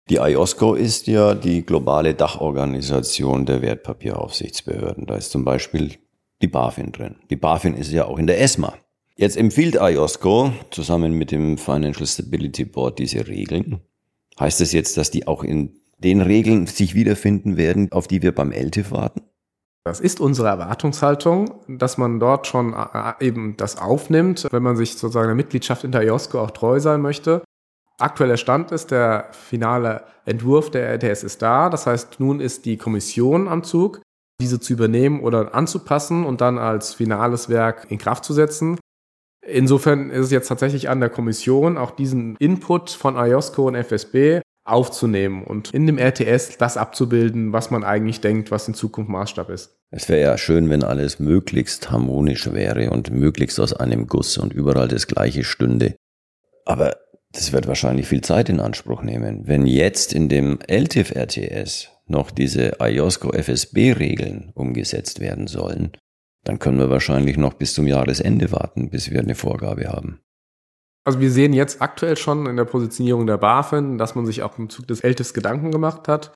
Die 0.09 0.15
IOSCO 0.15 0.75
ist 0.75 1.07
ja 1.07 1.33
die 1.33 1.65
globale 1.65 2.13
Dachorganisation 2.13 3.45
der 3.45 3.61
Wertpapieraufsichtsbehörden. 3.61 5.05
Da 5.05 5.17
ist 5.17 5.31
zum 5.31 5.43
Beispiel 5.43 5.95
die 6.41 6.47
BaFin 6.47 6.93
drin. 6.93 7.15
Die 7.29 7.35
BaFin 7.35 7.75
ist 7.75 7.91
ja 7.91 8.05
auch 8.05 8.17
in 8.17 8.27
der 8.27 8.39
ESMA. 8.39 8.73
Jetzt 9.17 9.35
empfiehlt 9.35 9.75
IOSCO 9.75 10.53
zusammen 10.71 11.11
mit 11.13 11.31
dem 11.31 11.57
Financial 11.57 12.07
Stability 12.07 12.63
Board 12.63 12.99
diese 12.99 13.27
Regeln. 13.27 13.81
Heißt 14.39 14.61
das 14.61 14.71
jetzt, 14.71 14.95
dass 14.95 15.11
die 15.11 15.27
auch 15.27 15.43
in 15.43 15.81
den 15.97 16.21
Regeln 16.21 16.67
sich 16.67 16.95
wiederfinden 16.95 17.57
werden, 17.57 17.91
auf 17.91 18.07
die 18.07 18.21
wir 18.21 18.33
beim 18.33 18.53
LTIF 18.53 18.91
warten? 18.91 19.23
Das 19.87 19.99
ist 19.99 20.19
unsere 20.19 20.47
Erwartungshaltung, 20.47 21.61
dass 21.67 21.99
man 21.99 22.19
dort 22.19 22.47
schon 22.47 22.73
äh, 22.73 23.13
eben 23.19 23.55
das 23.55 23.77
aufnimmt, 23.77 24.47
wenn 24.49 24.63
man 24.63 24.75
sich 24.75 24.97
sozusagen 24.97 25.27
der 25.27 25.35
Mitgliedschaft 25.35 25.83
in 25.83 25.91
der 25.91 26.01
IOSCO 26.01 26.41
auch 26.41 26.51
treu 26.51 26.79
sein 26.79 27.01
möchte. 27.01 27.43
Aktueller 27.99 28.37
Stand 28.37 28.71
ist, 28.71 28.89
der 28.89 29.29
finale 29.31 30.03
Entwurf 30.25 30.71
der 30.71 30.91
RTS 30.95 31.23
ist 31.23 31.41
da. 31.43 31.69
Das 31.69 31.85
heißt, 31.85 32.19
nun 32.19 32.39
ist 32.39 32.65
die 32.65 32.77
Kommission 32.77 33.47
am 33.47 33.63
Zug, 33.63 34.01
diese 34.41 34.59
zu 34.59 34.73
übernehmen 34.73 35.21
oder 35.21 35.53
anzupassen 35.53 36.25
und 36.25 36.41
dann 36.41 36.57
als 36.57 36.95
finales 36.95 37.47
Werk 37.47 37.85
in 37.89 37.99
Kraft 37.99 38.25
zu 38.25 38.33
setzen. 38.33 38.79
Insofern 39.45 40.09
ist 40.09 40.25
es 40.25 40.31
jetzt 40.31 40.47
tatsächlich 40.47 40.89
an 40.89 40.99
der 40.99 41.11
Kommission, 41.11 41.77
auch 41.77 41.91
diesen 41.91 42.35
Input 42.37 42.89
von 42.89 43.15
IOSCO 43.15 43.67
und 43.67 43.75
FSB 43.75 44.41
aufzunehmen 44.65 45.43
und 45.43 45.71
in 45.71 45.85
dem 45.85 45.97
RTS 45.97 46.57
das 46.57 46.75
abzubilden, 46.75 47.53
was 47.53 47.69
man 47.69 47.83
eigentlich 47.83 48.19
denkt, 48.19 48.51
was 48.51 48.67
in 48.67 48.73
Zukunft 48.73 49.09
Maßstab 49.09 49.49
ist. 49.49 49.77
Es 49.91 50.09
wäre 50.09 50.21
ja 50.21 50.37
schön, 50.37 50.69
wenn 50.69 50.83
alles 50.83 51.19
möglichst 51.19 51.91
harmonisch 51.91 52.51
wäre 52.51 52.89
und 52.89 53.11
möglichst 53.11 53.59
aus 53.59 53.73
einem 53.73 54.07
Guss 54.07 54.37
und 54.37 54.51
überall 54.51 54.87
das 54.87 55.07
Gleiche 55.07 55.43
stünde. 55.43 55.95
Aber 56.65 56.97
das 57.31 57.53
wird 57.53 57.67
wahrscheinlich 57.67 58.07
viel 58.07 58.21
Zeit 58.21 58.49
in 58.49 58.59
Anspruch 58.59 59.03
nehmen. 59.03 59.43
Wenn 59.45 59.67
jetzt 59.67 60.13
in 60.13 60.29
dem 60.29 60.59
LTIF 60.67 61.11
RTS 61.15 61.89
noch 62.07 62.31
diese 62.31 62.77
IOSCO 62.79 63.33
FSB 63.33 63.93
Regeln 63.93 64.51
umgesetzt 64.55 65.19
werden 65.19 65.47
sollen, 65.47 65.91
dann 66.43 66.59
können 66.59 66.79
wir 66.79 66.89
wahrscheinlich 66.89 67.37
noch 67.37 67.53
bis 67.53 67.73
zum 67.73 67.87
Jahresende 67.87 68.51
warten, 68.51 68.89
bis 68.89 69.11
wir 69.11 69.19
eine 69.19 69.35
Vorgabe 69.35 69.87
haben. 69.89 70.21
Also 71.05 71.19
wir 71.19 71.29
sehen 71.29 71.53
jetzt 71.53 71.81
aktuell 71.81 72.17
schon 72.17 72.47
in 72.47 72.57
der 72.57 72.65
Positionierung 72.65 73.27
der 73.27 73.37
BaFin, 73.37 73.97
dass 73.97 74.15
man 74.15 74.25
sich 74.25 74.41
auch 74.41 74.57
im 74.57 74.69
Zug 74.69 74.87
des 74.87 75.01
LTIFs 75.01 75.33
Gedanken 75.33 75.71
gemacht 75.71 76.07
hat. 76.07 76.33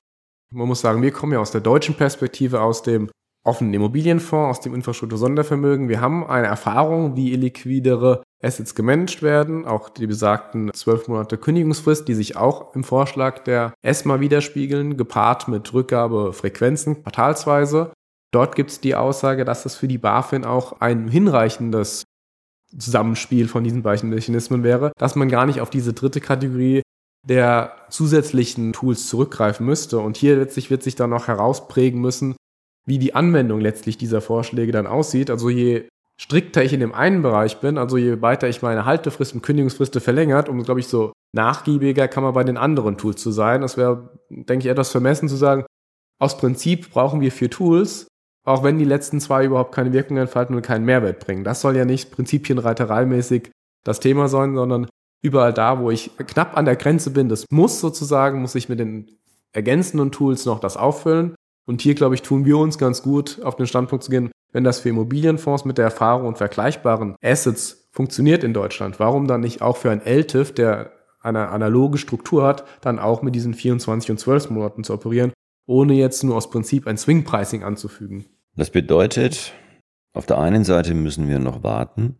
Man 0.52 0.68
muss 0.68 0.80
sagen, 0.80 1.02
wir 1.02 1.10
kommen 1.10 1.32
ja 1.32 1.40
aus 1.40 1.50
der 1.50 1.60
deutschen 1.60 1.96
Perspektive, 1.96 2.60
aus 2.60 2.82
dem 2.82 3.10
offenen 3.44 3.74
Immobilienfonds, 3.74 4.58
aus 4.58 4.62
dem 4.62 4.74
Infrastruktur-Sondervermögen. 4.74 5.88
Wir 5.88 6.00
haben 6.00 6.26
eine 6.26 6.46
Erfahrung, 6.46 7.16
wie 7.16 7.32
illiquidere 7.32 8.22
Assets 8.42 8.74
gemanagt 8.74 9.22
werden, 9.22 9.66
auch 9.66 9.88
die 9.88 10.06
besagten 10.06 10.70
zwölf 10.72 11.08
Monate 11.08 11.36
Kündigungsfrist, 11.36 12.06
die 12.06 12.14
sich 12.14 12.36
auch 12.36 12.74
im 12.74 12.84
Vorschlag 12.84 13.40
der 13.40 13.74
ESMA 13.82 14.20
widerspiegeln, 14.20 14.96
gepaart 14.96 15.48
mit 15.48 15.72
Rückgabefrequenzen 15.72 17.02
quartalsweise. 17.02 17.92
Dort 18.32 18.54
gibt 18.54 18.70
es 18.70 18.80
die 18.80 18.94
Aussage, 18.94 19.44
dass 19.44 19.66
es 19.66 19.74
für 19.74 19.88
die 19.88 19.98
BaFin 19.98 20.44
auch 20.44 20.80
ein 20.80 21.08
hinreichendes 21.08 22.04
Zusammenspiel 22.76 23.48
von 23.48 23.64
diesen 23.64 23.82
beiden 23.82 24.10
Mechanismen 24.10 24.62
wäre, 24.62 24.92
dass 24.98 25.16
man 25.16 25.28
gar 25.28 25.46
nicht 25.46 25.60
auf 25.60 25.70
diese 25.70 25.92
dritte 25.92 26.20
Kategorie 26.20 26.82
der 27.26 27.72
zusätzlichen 27.90 28.72
Tools 28.72 29.08
zurückgreifen 29.08 29.66
müsste. 29.66 29.98
Und 29.98 30.16
hier 30.16 30.36
letztlich 30.36 30.70
wird 30.70 30.82
sich 30.82 30.94
dann 30.94 31.10
noch 31.10 31.28
herausprägen 31.28 32.00
müssen, 32.00 32.36
wie 32.86 32.98
die 32.98 33.14
Anwendung 33.14 33.60
letztlich 33.60 33.98
dieser 33.98 34.20
Vorschläge 34.20 34.72
dann 34.72 34.86
aussieht. 34.86 35.30
Also 35.30 35.50
je 35.50 35.88
strikter 36.20 36.62
ich 36.62 36.72
in 36.72 36.80
dem 36.80 36.94
einen 36.94 37.22
Bereich 37.22 37.60
bin, 37.60 37.78
also 37.78 37.96
je 37.96 38.20
weiter 38.22 38.48
ich 38.48 38.62
meine 38.62 38.84
Haltefrist 38.84 39.34
und 39.34 39.42
Kündigungsfriste 39.42 40.00
verlängert, 40.00 40.48
umso, 40.48 40.64
glaube 40.64 40.80
ich, 40.80 40.86
so 40.86 41.12
nachgiebiger 41.34 42.08
kann 42.08 42.22
man 42.22 42.34
bei 42.34 42.44
den 42.44 42.56
anderen 42.56 42.98
Tools 42.98 43.22
zu 43.22 43.30
sein. 43.30 43.62
Das 43.62 43.76
wäre, 43.76 44.10
denke 44.28 44.66
ich, 44.66 44.70
etwas 44.70 44.90
vermessen 44.90 45.28
zu 45.28 45.36
sagen, 45.36 45.64
aus 46.20 46.36
Prinzip 46.36 46.90
brauchen 46.90 47.20
wir 47.20 47.32
vier 47.32 47.50
Tools, 47.50 48.06
auch 48.44 48.62
wenn 48.62 48.78
die 48.78 48.84
letzten 48.84 49.20
zwei 49.20 49.44
überhaupt 49.44 49.74
keine 49.74 49.92
Wirkung 49.92 50.16
entfalten 50.16 50.56
und 50.56 50.62
keinen 50.62 50.84
Mehrwert 50.84 51.20
bringen. 51.20 51.44
Das 51.44 51.60
soll 51.60 51.76
ja 51.76 51.84
nicht 51.84 52.10
prinzipienreitereimäßig 52.10 53.50
das 53.84 54.00
Thema 54.00 54.28
sein, 54.28 54.54
sondern 54.54 54.88
überall 55.22 55.52
da, 55.52 55.80
wo 55.80 55.90
ich 55.90 56.10
knapp 56.16 56.56
an 56.56 56.64
der 56.64 56.76
Grenze 56.76 57.10
bin, 57.10 57.28
das 57.28 57.46
muss 57.50 57.80
sozusagen, 57.80 58.40
muss 58.40 58.54
ich 58.54 58.68
mit 58.68 58.78
den 58.78 59.18
ergänzenden 59.52 60.12
Tools 60.12 60.46
noch 60.46 60.60
das 60.60 60.76
auffüllen. 60.76 61.34
Und 61.66 61.82
hier, 61.82 61.94
glaube 61.94 62.14
ich, 62.14 62.22
tun 62.22 62.44
wir 62.44 62.58
uns 62.58 62.78
ganz 62.78 63.02
gut, 63.02 63.40
auf 63.42 63.56
den 63.56 63.66
Standpunkt 63.66 64.04
zu 64.04 64.10
gehen, 64.10 64.30
wenn 64.52 64.64
das 64.64 64.80
für 64.80 64.88
Immobilienfonds 64.88 65.64
mit 65.64 65.78
der 65.78 65.84
Erfahrung 65.84 66.26
und 66.26 66.38
vergleichbaren 66.38 67.14
Assets 67.22 67.88
funktioniert 67.92 68.42
in 68.42 68.54
Deutschland, 68.54 68.98
warum 68.98 69.26
dann 69.26 69.40
nicht 69.40 69.62
auch 69.62 69.76
für 69.76 69.90
ein 69.90 70.04
LTIF, 70.04 70.52
der 70.52 70.92
eine 71.20 71.48
analoge 71.48 71.98
Struktur 71.98 72.44
hat, 72.44 72.64
dann 72.80 72.98
auch 72.98 73.22
mit 73.22 73.34
diesen 73.34 73.54
24 73.54 74.10
und 74.10 74.18
12 74.18 74.50
Monaten 74.50 74.84
zu 74.84 74.94
operieren, 74.94 75.32
ohne 75.70 75.94
jetzt 75.94 76.24
nur 76.24 76.36
aus 76.36 76.50
Prinzip 76.50 76.86
ein 76.86 76.98
Swing-Pricing 76.98 77.62
anzufügen. 77.62 78.26
Das 78.56 78.70
bedeutet, 78.70 79.54
auf 80.12 80.26
der 80.26 80.38
einen 80.38 80.64
Seite 80.64 80.94
müssen 80.94 81.28
wir 81.28 81.38
noch 81.38 81.62
warten, 81.62 82.16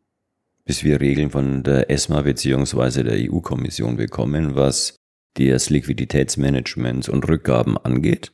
bis 0.65 0.85
wir 0.85 1.01
Regeln 1.01 1.31
von 1.31 1.65
der 1.65 1.91
ESMA 1.91 2.23
bzw. 2.23 3.03
der 3.03 3.31
EU-Kommission 3.31 3.97
bekommen, 3.97 4.55
was 4.55 4.97
das 5.35 5.69
Liquiditätsmanagement 5.69 7.09
und 7.09 7.29
Rückgaben 7.29 7.77
angeht. 7.77 8.33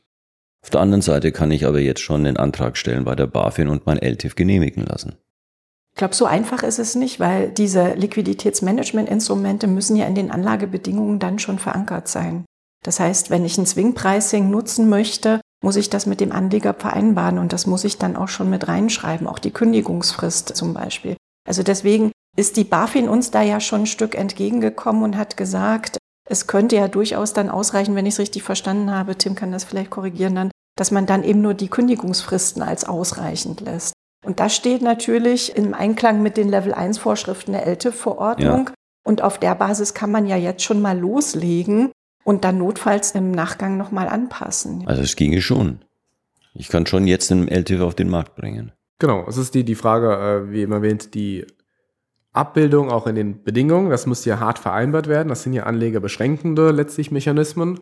Auf 0.63 0.69
der 0.69 0.81
anderen 0.81 1.01
Seite 1.01 1.31
kann 1.31 1.49
ich 1.51 1.65
aber 1.65 1.79
jetzt 1.79 2.01
schon 2.01 2.23
den 2.23 2.37
Antrag 2.37 2.77
stellen 2.77 3.03
bei 3.03 3.15
der 3.15 3.27
BaFin 3.27 3.69
und 3.69 3.87
mein 3.87 3.97
LTIF 3.97 4.35
genehmigen 4.35 4.83
lassen. 4.83 5.15
Ich 5.93 5.97
glaube, 5.97 6.13
so 6.13 6.25
einfach 6.25 6.61
ist 6.61 6.77
es 6.77 6.93
nicht, 6.93 7.19
weil 7.19 7.49
diese 7.49 7.93
Liquiditätsmanagement-Instrumente 7.95 9.65
müssen 9.65 9.95
ja 9.95 10.05
in 10.05 10.13
den 10.13 10.29
Anlagebedingungen 10.29 11.17
dann 11.17 11.39
schon 11.39 11.57
verankert 11.57 12.07
sein. 12.07 12.45
Das 12.83 12.99
heißt, 12.99 13.29
wenn 13.29 13.45
ich 13.45 13.57
ein 13.57 13.65
Swing-Pricing 13.65 14.49
nutzen 14.49 14.89
möchte, 14.89 15.41
muss 15.63 15.75
ich 15.75 15.89
das 15.89 16.05
mit 16.05 16.19
dem 16.21 16.31
Anleger 16.31 16.73
vereinbaren 16.73 17.39
und 17.39 17.51
das 17.53 17.65
muss 17.65 17.83
ich 17.83 17.97
dann 17.97 18.15
auch 18.15 18.27
schon 18.27 18.49
mit 18.49 18.67
reinschreiben, 18.67 19.27
auch 19.27 19.39
die 19.39 19.51
Kündigungsfrist 19.51 20.55
zum 20.55 20.73
Beispiel. 20.73 21.17
Also 21.47 21.63
deswegen 21.63 22.11
ist 22.35 22.57
die 22.57 22.63
BaFin 22.63 23.09
uns 23.09 23.31
da 23.31 23.41
ja 23.41 23.59
schon 23.59 23.81
ein 23.81 23.87
Stück 23.87 24.15
entgegengekommen 24.15 25.03
und 25.03 25.17
hat 25.17 25.37
gesagt, 25.37 25.97
es 26.29 26.45
könnte 26.45 26.75
ja 26.75 26.87
durchaus 26.87 27.33
dann 27.33 27.49
ausreichen, 27.49 27.95
wenn 27.95 28.05
ich 28.05 28.15
es 28.15 28.19
richtig 28.19 28.43
verstanden 28.43 28.91
habe, 28.91 29.17
Tim 29.17 29.33
kann 29.33 29.51
das 29.51 29.63
vielleicht 29.63 29.89
korrigieren 29.89 30.35
dann, 30.35 30.51
dass 30.77 30.91
man 30.91 31.05
dann 31.05 31.23
eben 31.23 31.41
nur 31.41 31.53
die 31.53 31.69
Kündigungsfristen 31.69 32.61
als 32.61 32.87
ausreichend 32.87 33.61
lässt. 33.61 33.93
Und 34.25 34.39
das 34.39 34.55
steht 34.55 34.81
natürlich 34.81 35.55
im 35.55 35.73
Einklang 35.73 36.21
mit 36.21 36.37
den 36.37 36.49
Level 36.49 36.73
1 36.73 36.97
Vorschriften 36.97 37.53
der 37.53 37.65
ELTE-Verordnung. 37.65 38.67
Ja. 38.67 38.73
Und 39.05 39.21
auf 39.21 39.39
der 39.39 39.55
Basis 39.55 39.93
kann 39.93 40.11
man 40.11 40.27
ja 40.27 40.35
jetzt 40.35 40.63
schon 40.63 40.81
mal 40.81 40.99
loslegen 40.99 41.91
und 42.27 42.43
dann 42.43 42.57
notfalls 42.57 43.11
im 43.11 43.31
Nachgang 43.31 43.77
nochmal 43.77 44.09
anpassen. 44.09 44.85
Also 44.85 45.01
es 45.01 45.15
ginge 45.15 45.41
schon. 45.41 45.79
Ich 46.53 46.67
kann 46.67 46.85
schon 46.85 47.07
jetzt 47.07 47.31
einen 47.31 47.47
LTV 47.47 47.81
auf 47.83 47.95
den 47.95 48.09
Markt 48.09 48.35
bringen. 48.35 48.73
Genau, 48.99 49.25
es 49.29 49.37
ist 49.37 49.55
die, 49.55 49.63
die 49.63 49.75
Frage, 49.75 50.11
äh, 50.11 50.51
wie 50.51 50.63
immer 50.63 50.77
erwähnt, 50.77 51.13
die 51.13 51.47
Abbildung 52.33 52.91
auch 52.91 53.07
in 53.07 53.15
den 53.15 53.45
Bedingungen. 53.45 53.89
Das 53.89 54.07
muss 54.07 54.25
ja 54.25 54.41
hart 54.41 54.59
vereinbart 54.59 55.07
werden. 55.07 55.29
Das 55.29 55.43
sind 55.43 55.53
ja 55.53 55.63
anlegerbeschränkende 55.63 56.71
letztlich 56.71 57.11
Mechanismen. 57.11 57.79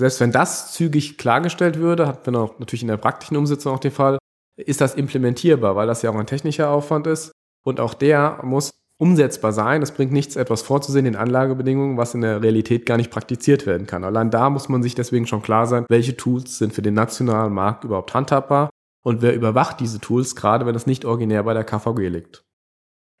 Selbst 0.00 0.20
wenn 0.20 0.30
das 0.30 0.72
zügig 0.74 1.18
klargestellt 1.18 1.80
würde, 1.80 2.06
hat 2.06 2.24
man 2.24 2.36
auch 2.36 2.60
natürlich 2.60 2.82
in 2.82 2.88
der 2.88 2.98
praktischen 2.98 3.36
Umsetzung 3.36 3.74
auch 3.74 3.80
den 3.80 3.90
Fall, 3.90 4.18
ist 4.56 4.80
das 4.80 4.94
implementierbar, 4.94 5.74
weil 5.74 5.88
das 5.88 6.02
ja 6.02 6.10
auch 6.10 6.14
ein 6.14 6.26
technischer 6.26 6.70
Aufwand 6.70 7.08
ist. 7.08 7.32
Und 7.64 7.80
auch 7.80 7.94
der 7.94 8.38
muss 8.44 8.70
umsetzbar 8.98 9.52
sein. 9.52 9.82
Es 9.82 9.92
bringt 9.92 10.12
nichts, 10.12 10.36
etwas 10.36 10.62
vorzusehen 10.62 11.06
in 11.06 11.16
Anlagebedingungen, 11.16 11.96
was 11.96 12.14
in 12.14 12.20
der 12.20 12.42
Realität 12.42 12.84
gar 12.84 12.96
nicht 12.96 13.10
praktiziert 13.10 13.66
werden 13.66 13.86
kann. 13.86 14.04
Allein 14.04 14.30
da 14.30 14.50
muss 14.50 14.68
man 14.68 14.82
sich 14.82 14.94
deswegen 14.94 15.26
schon 15.26 15.42
klar 15.42 15.66
sein, 15.66 15.86
welche 15.88 16.16
Tools 16.16 16.58
sind 16.58 16.72
für 16.72 16.82
den 16.82 16.94
nationalen 16.94 17.52
Markt 17.52 17.84
überhaupt 17.84 18.14
handhabbar 18.14 18.70
und 19.04 19.22
wer 19.22 19.34
überwacht 19.34 19.80
diese 19.80 20.00
Tools, 20.00 20.36
gerade 20.36 20.66
wenn 20.66 20.74
es 20.74 20.86
nicht 20.86 21.04
originär 21.04 21.44
bei 21.44 21.54
der 21.54 21.64
KVG 21.64 22.08
liegt. 22.08 22.42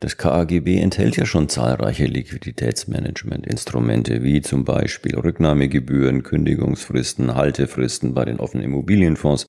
Das 0.00 0.16
KAGB 0.16 0.78
enthält 0.78 1.16
ja 1.16 1.26
schon 1.26 1.48
zahlreiche 1.48 2.04
Liquiditätsmanagement-Instrumente, 2.04 4.22
wie 4.22 4.42
zum 4.42 4.64
Beispiel 4.64 5.18
Rücknahmegebühren, 5.18 6.22
Kündigungsfristen, 6.22 7.34
Haltefristen 7.34 8.14
bei 8.14 8.24
den 8.24 8.38
offenen 8.38 8.64
Immobilienfonds. 8.64 9.46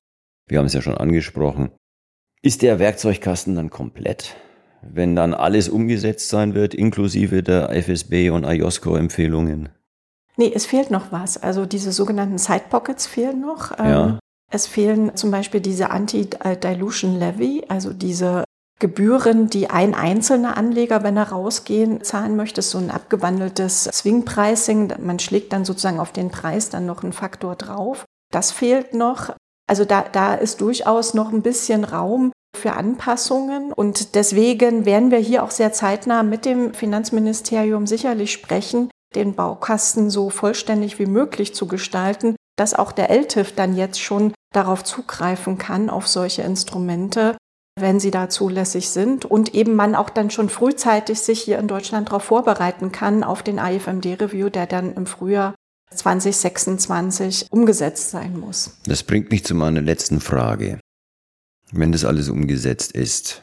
Wir 0.48 0.58
haben 0.58 0.66
es 0.66 0.72
ja 0.72 0.82
schon 0.82 0.96
angesprochen. 0.96 1.70
Ist 2.42 2.62
der 2.62 2.80
Werkzeugkasten 2.80 3.54
dann 3.54 3.70
komplett? 3.70 4.34
Wenn 4.82 5.14
dann 5.14 5.34
alles 5.34 5.68
umgesetzt 5.68 6.28
sein 6.28 6.54
wird, 6.54 6.74
inklusive 6.74 7.42
der 7.42 7.70
FSB 7.70 8.30
und 8.30 8.44
IOSCO-Empfehlungen? 8.44 9.68
Nee, 10.36 10.52
es 10.54 10.66
fehlt 10.66 10.90
noch 10.90 11.12
was. 11.12 11.36
Also 11.36 11.66
diese 11.66 11.92
sogenannten 11.92 12.38
Side 12.38 12.64
Pockets 12.70 13.06
fehlen 13.06 13.40
noch. 13.40 13.78
Ja. 13.78 14.06
Ähm, 14.06 14.18
es 14.50 14.66
fehlen 14.66 15.14
zum 15.14 15.30
Beispiel 15.30 15.60
diese 15.60 15.90
Anti-Dilution 15.90 17.18
Levy, 17.18 17.64
also 17.68 17.92
diese 17.92 18.44
Gebühren, 18.80 19.50
die 19.50 19.68
ein 19.68 19.94
einzelner 19.94 20.56
Anleger, 20.56 21.02
wenn 21.02 21.18
er 21.18 21.30
rausgehen, 21.30 22.02
zahlen 22.02 22.34
möchte, 22.34 22.60
ist 22.60 22.70
so 22.70 22.78
ein 22.78 22.90
abgewandeltes 22.90 23.84
Swing-Pricing. 23.84 24.94
Man 24.98 25.18
schlägt 25.18 25.52
dann 25.52 25.66
sozusagen 25.66 26.00
auf 26.00 26.12
den 26.12 26.30
Preis 26.30 26.70
dann 26.70 26.86
noch 26.86 27.02
einen 27.02 27.12
Faktor 27.12 27.54
drauf. 27.56 28.06
Das 28.32 28.50
fehlt 28.50 28.94
noch. 28.94 29.34
Also 29.68 29.84
da, 29.84 30.06
da 30.10 30.34
ist 30.34 30.62
durchaus 30.62 31.14
noch 31.14 31.32
ein 31.32 31.42
bisschen 31.42 31.84
Raum 31.84 32.32
für 32.56 32.72
Anpassungen. 32.72 33.72
Und 33.72 34.14
deswegen 34.14 34.84
werden 34.84 35.10
wir 35.10 35.18
hier 35.18 35.42
auch 35.42 35.50
sehr 35.50 35.72
zeitnah 35.72 36.22
mit 36.22 36.44
dem 36.44 36.74
Finanzministerium 36.74 37.86
sicherlich 37.86 38.32
sprechen, 38.32 38.90
den 39.14 39.34
Baukasten 39.34 40.10
so 40.10 40.30
vollständig 40.30 40.98
wie 40.98 41.06
möglich 41.06 41.54
zu 41.54 41.66
gestalten, 41.66 42.36
dass 42.56 42.74
auch 42.74 42.92
der 42.92 43.10
LTIF 43.10 43.54
dann 43.54 43.74
jetzt 43.76 44.00
schon 44.00 44.32
darauf 44.52 44.84
zugreifen 44.84 45.58
kann, 45.58 45.90
auf 45.90 46.06
solche 46.06 46.42
Instrumente, 46.42 47.36
wenn 47.78 48.00
sie 48.00 48.10
da 48.10 48.28
zulässig 48.28 48.90
sind 48.90 49.24
und 49.24 49.54
eben 49.54 49.74
man 49.74 49.94
auch 49.94 50.10
dann 50.10 50.30
schon 50.30 50.48
frühzeitig 50.48 51.20
sich 51.20 51.40
hier 51.40 51.58
in 51.58 51.68
Deutschland 51.68 52.08
darauf 52.08 52.24
vorbereiten 52.24 52.92
kann, 52.92 53.24
auf 53.24 53.42
den 53.42 53.58
IFMD-Review, 53.58 54.50
der 54.50 54.66
dann 54.66 54.94
im 54.94 55.06
Frühjahr 55.06 55.54
2026 55.94 57.46
umgesetzt 57.50 58.10
sein 58.10 58.38
muss. 58.38 58.76
Das 58.86 59.02
bringt 59.02 59.30
mich 59.30 59.44
zu 59.44 59.54
meiner 59.54 59.80
letzten 59.80 60.20
Frage. 60.20 60.78
Wenn 61.72 61.92
das 61.92 62.04
alles 62.04 62.28
umgesetzt 62.28 62.92
ist, 62.92 63.42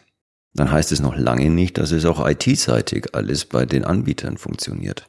dann 0.54 0.72
heißt 0.72 0.92
es 0.92 1.00
noch 1.00 1.16
lange 1.16 1.50
nicht, 1.50 1.78
dass 1.78 1.92
es 1.92 2.06
auch 2.06 2.28
IT-seitig 2.28 3.14
alles 3.16 3.46
bei 3.46 3.66
den 3.66 3.86
Anbietern 3.86 4.38
funktioniert. 4.38 5.08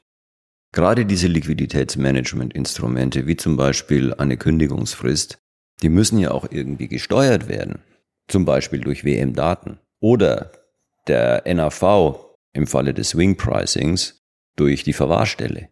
Gerade 0.73 1.07
diese 1.07 1.27
Liquiditätsmanagement-Instrumente, 1.29 3.27
wie 3.27 3.37
zum 3.37 3.57
Beispiel 3.57 4.13
eine 4.15 4.37
Kündigungsfrist, 4.37 5.39
die 5.83 5.89
müssen 5.89 6.19
ja 6.19 6.31
auch 6.33 6.47
irgendwie 6.51 6.89
gesteuert 6.89 7.49
werden. 7.49 7.81
Zum 8.29 8.45
Beispiel 8.45 8.81
durch 8.81 9.05
WM-Daten. 9.05 9.79
Oder 10.01 10.53
der 11.07 11.43
NAV 11.47 12.37
im 12.53 12.67
Falle 12.67 12.93
des 12.93 13.11
Swing-Pricings 13.11 14.21
durch 14.57 14.85
die 14.85 14.93
Verwahrstelle. 14.93 15.71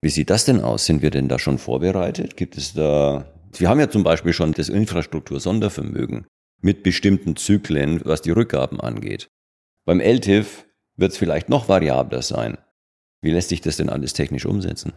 Wie 0.00 0.08
sieht 0.08 0.30
das 0.30 0.46
denn 0.46 0.62
aus? 0.62 0.86
Sind 0.86 1.02
wir 1.02 1.10
denn 1.10 1.28
da 1.28 1.38
schon 1.38 1.58
vorbereitet? 1.58 2.36
Gibt 2.38 2.56
es 2.56 2.72
da, 2.72 3.30
wir 3.58 3.68
haben 3.68 3.80
ja 3.80 3.90
zum 3.90 4.02
Beispiel 4.02 4.32
schon 4.32 4.52
das 4.52 4.70
Infrastruktur-Sondervermögen 4.70 6.26
mit 6.60 6.82
bestimmten 6.82 7.36
Zyklen, 7.36 8.00
was 8.04 8.22
die 8.22 8.30
Rückgaben 8.30 8.80
angeht. 8.80 9.30
Beim 9.84 10.00
LTIF 10.00 10.66
wird 10.96 11.12
es 11.12 11.18
vielleicht 11.18 11.48
noch 11.48 11.68
variabler 11.68 12.22
sein. 12.22 12.58
Wie 13.22 13.30
lässt 13.30 13.48
sich 13.48 13.60
das 13.60 13.76
denn 13.76 13.90
alles 13.90 14.12
technisch 14.12 14.46
umsetzen? 14.46 14.92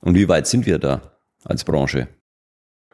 Und 0.00 0.14
wie 0.14 0.28
weit 0.28 0.46
sind 0.46 0.66
wir 0.66 0.78
da 0.78 1.18
als 1.44 1.64
Branche? 1.64 2.08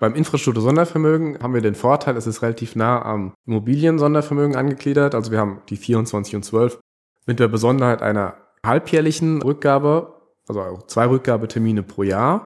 Beim 0.00 0.14
Infrastruktur-Sondervermögen 0.14 1.38
haben 1.40 1.54
wir 1.54 1.60
den 1.60 1.76
Vorteil, 1.76 2.16
es 2.16 2.26
ist 2.26 2.42
relativ 2.42 2.74
nah 2.74 3.02
am 3.02 3.34
Immobilien-Sondervermögen 3.46 4.56
angegliedert. 4.56 5.14
Also 5.14 5.30
wir 5.30 5.38
haben 5.38 5.62
die 5.68 5.76
24 5.76 6.36
und 6.36 6.44
12 6.44 6.80
mit 7.26 7.38
der 7.38 7.48
Besonderheit 7.48 8.02
einer 8.02 8.36
halbjährlichen 8.64 9.42
Rückgabe, 9.42 10.20
also 10.48 10.78
zwei 10.88 11.06
Rückgabetermine 11.06 11.82
pro 11.82 12.02
Jahr. 12.02 12.44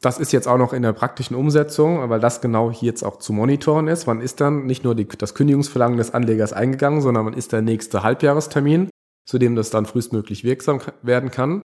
Das 0.00 0.18
ist 0.18 0.32
jetzt 0.32 0.46
auch 0.46 0.58
noch 0.58 0.72
in 0.72 0.82
der 0.82 0.92
praktischen 0.92 1.34
Umsetzung, 1.34 2.08
weil 2.08 2.20
das 2.20 2.40
genau 2.40 2.70
hier 2.70 2.90
jetzt 2.90 3.02
auch 3.02 3.16
zu 3.16 3.32
monitoren 3.32 3.88
ist. 3.88 4.06
Wann 4.06 4.20
ist 4.20 4.40
dann 4.40 4.64
nicht 4.64 4.84
nur 4.84 4.94
die, 4.94 5.08
das 5.08 5.34
Kündigungsverlangen 5.34 5.98
des 5.98 6.14
Anlegers 6.14 6.52
eingegangen, 6.52 7.00
sondern 7.00 7.26
wann 7.26 7.34
ist 7.34 7.52
der 7.52 7.62
nächste 7.62 8.04
Halbjahrestermin, 8.04 8.90
zu 9.26 9.38
dem 9.38 9.56
das 9.56 9.70
dann 9.70 9.86
frühestmöglich 9.86 10.44
wirksam 10.44 10.80
werden 11.02 11.32
kann. 11.32 11.62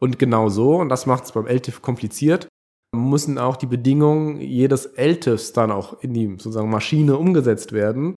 Und 0.00 0.18
genau 0.18 0.48
so, 0.48 0.76
und 0.76 0.88
das 0.88 1.06
macht 1.06 1.24
es 1.24 1.32
beim 1.32 1.46
LTIF 1.46 1.80
kompliziert, 1.80 2.48
müssen 2.94 3.38
auch 3.38 3.56
die 3.56 3.66
Bedingungen 3.66 4.40
jedes 4.40 4.86
LTIFs 4.96 5.52
dann 5.52 5.70
auch 5.70 6.02
in 6.02 6.12
die 6.12 6.28
sozusagen 6.30 6.70
Maschine 6.70 7.16
umgesetzt 7.16 7.72
werden. 7.72 8.14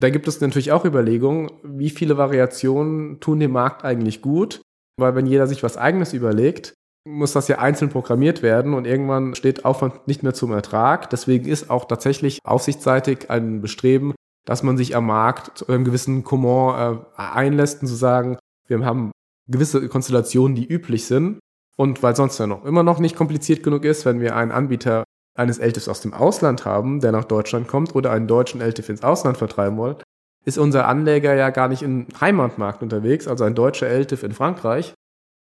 Da 0.00 0.10
gibt 0.10 0.28
es 0.28 0.40
natürlich 0.40 0.70
auch 0.70 0.84
Überlegungen, 0.84 1.50
wie 1.64 1.90
viele 1.90 2.16
Variationen 2.16 3.18
tun 3.18 3.40
dem 3.40 3.50
Markt 3.50 3.84
eigentlich 3.84 4.22
gut, 4.22 4.62
weil 4.96 5.16
wenn 5.16 5.26
jeder 5.26 5.48
sich 5.48 5.62
was 5.64 5.76
eigenes 5.76 6.12
überlegt, 6.12 6.74
muss 7.06 7.32
das 7.32 7.48
ja 7.48 7.58
einzeln 7.58 7.90
programmiert 7.90 8.42
werden 8.42 8.74
und 8.74 8.86
irgendwann 8.86 9.34
steht 9.34 9.64
Aufwand 9.64 10.06
nicht 10.06 10.22
mehr 10.22 10.34
zum 10.34 10.52
Ertrag. 10.52 11.10
Deswegen 11.10 11.46
ist 11.46 11.70
auch 11.70 11.86
tatsächlich 11.86 12.40
aufsichtsseitig 12.44 13.30
ein 13.30 13.60
Bestreben, 13.60 14.14
dass 14.44 14.62
man 14.62 14.76
sich 14.76 14.96
am 14.96 15.06
Markt 15.06 15.58
zu 15.58 15.68
einem 15.68 15.84
gewissen 15.84 16.24
Comment 16.24 16.76
äh, 16.76 17.20
einlässt 17.20 17.82
und 17.82 17.88
zu 17.88 17.94
sagen, 17.94 18.38
wir 18.66 18.84
haben 18.84 19.10
gewisse 19.48 19.88
Konstellationen, 19.88 20.54
die 20.54 20.66
üblich 20.66 21.06
sind. 21.06 21.38
Und 21.76 22.02
weil 22.02 22.16
sonst 22.16 22.38
ja 22.38 22.46
noch 22.46 22.64
immer 22.64 22.82
noch 22.82 22.98
nicht 22.98 23.16
kompliziert 23.16 23.62
genug 23.62 23.84
ist, 23.84 24.04
wenn 24.04 24.20
wir 24.20 24.34
einen 24.34 24.50
Anbieter 24.50 25.04
eines 25.38 25.58
LTIFs 25.58 25.88
aus 25.88 26.00
dem 26.00 26.12
Ausland 26.12 26.64
haben, 26.64 27.00
der 27.00 27.12
nach 27.12 27.24
Deutschland 27.24 27.68
kommt 27.68 27.94
oder 27.94 28.10
einen 28.10 28.26
deutschen 28.26 28.60
LTIF 28.60 28.88
ins 28.88 29.04
Ausland 29.04 29.36
vertreiben 29.36 29.76
wollen, 29.76 29.96
ist 30.44 30.58
unser 30.58 30.88
Anleger 30.88 31.34
ja 31.34 31.50
gar 31.50 31.68
nicht 31.68 31.82
im 31.82 32.06
Heimatmarkt 32.20 32.82
unterwegs, 32.82 33.28
also 33.28 33.44
ein 33.44 33.54
deutscher 33.54 33.86
LTIF 33.86 34.24
in 34.24 34.32
Frankreich, 34.32 34.94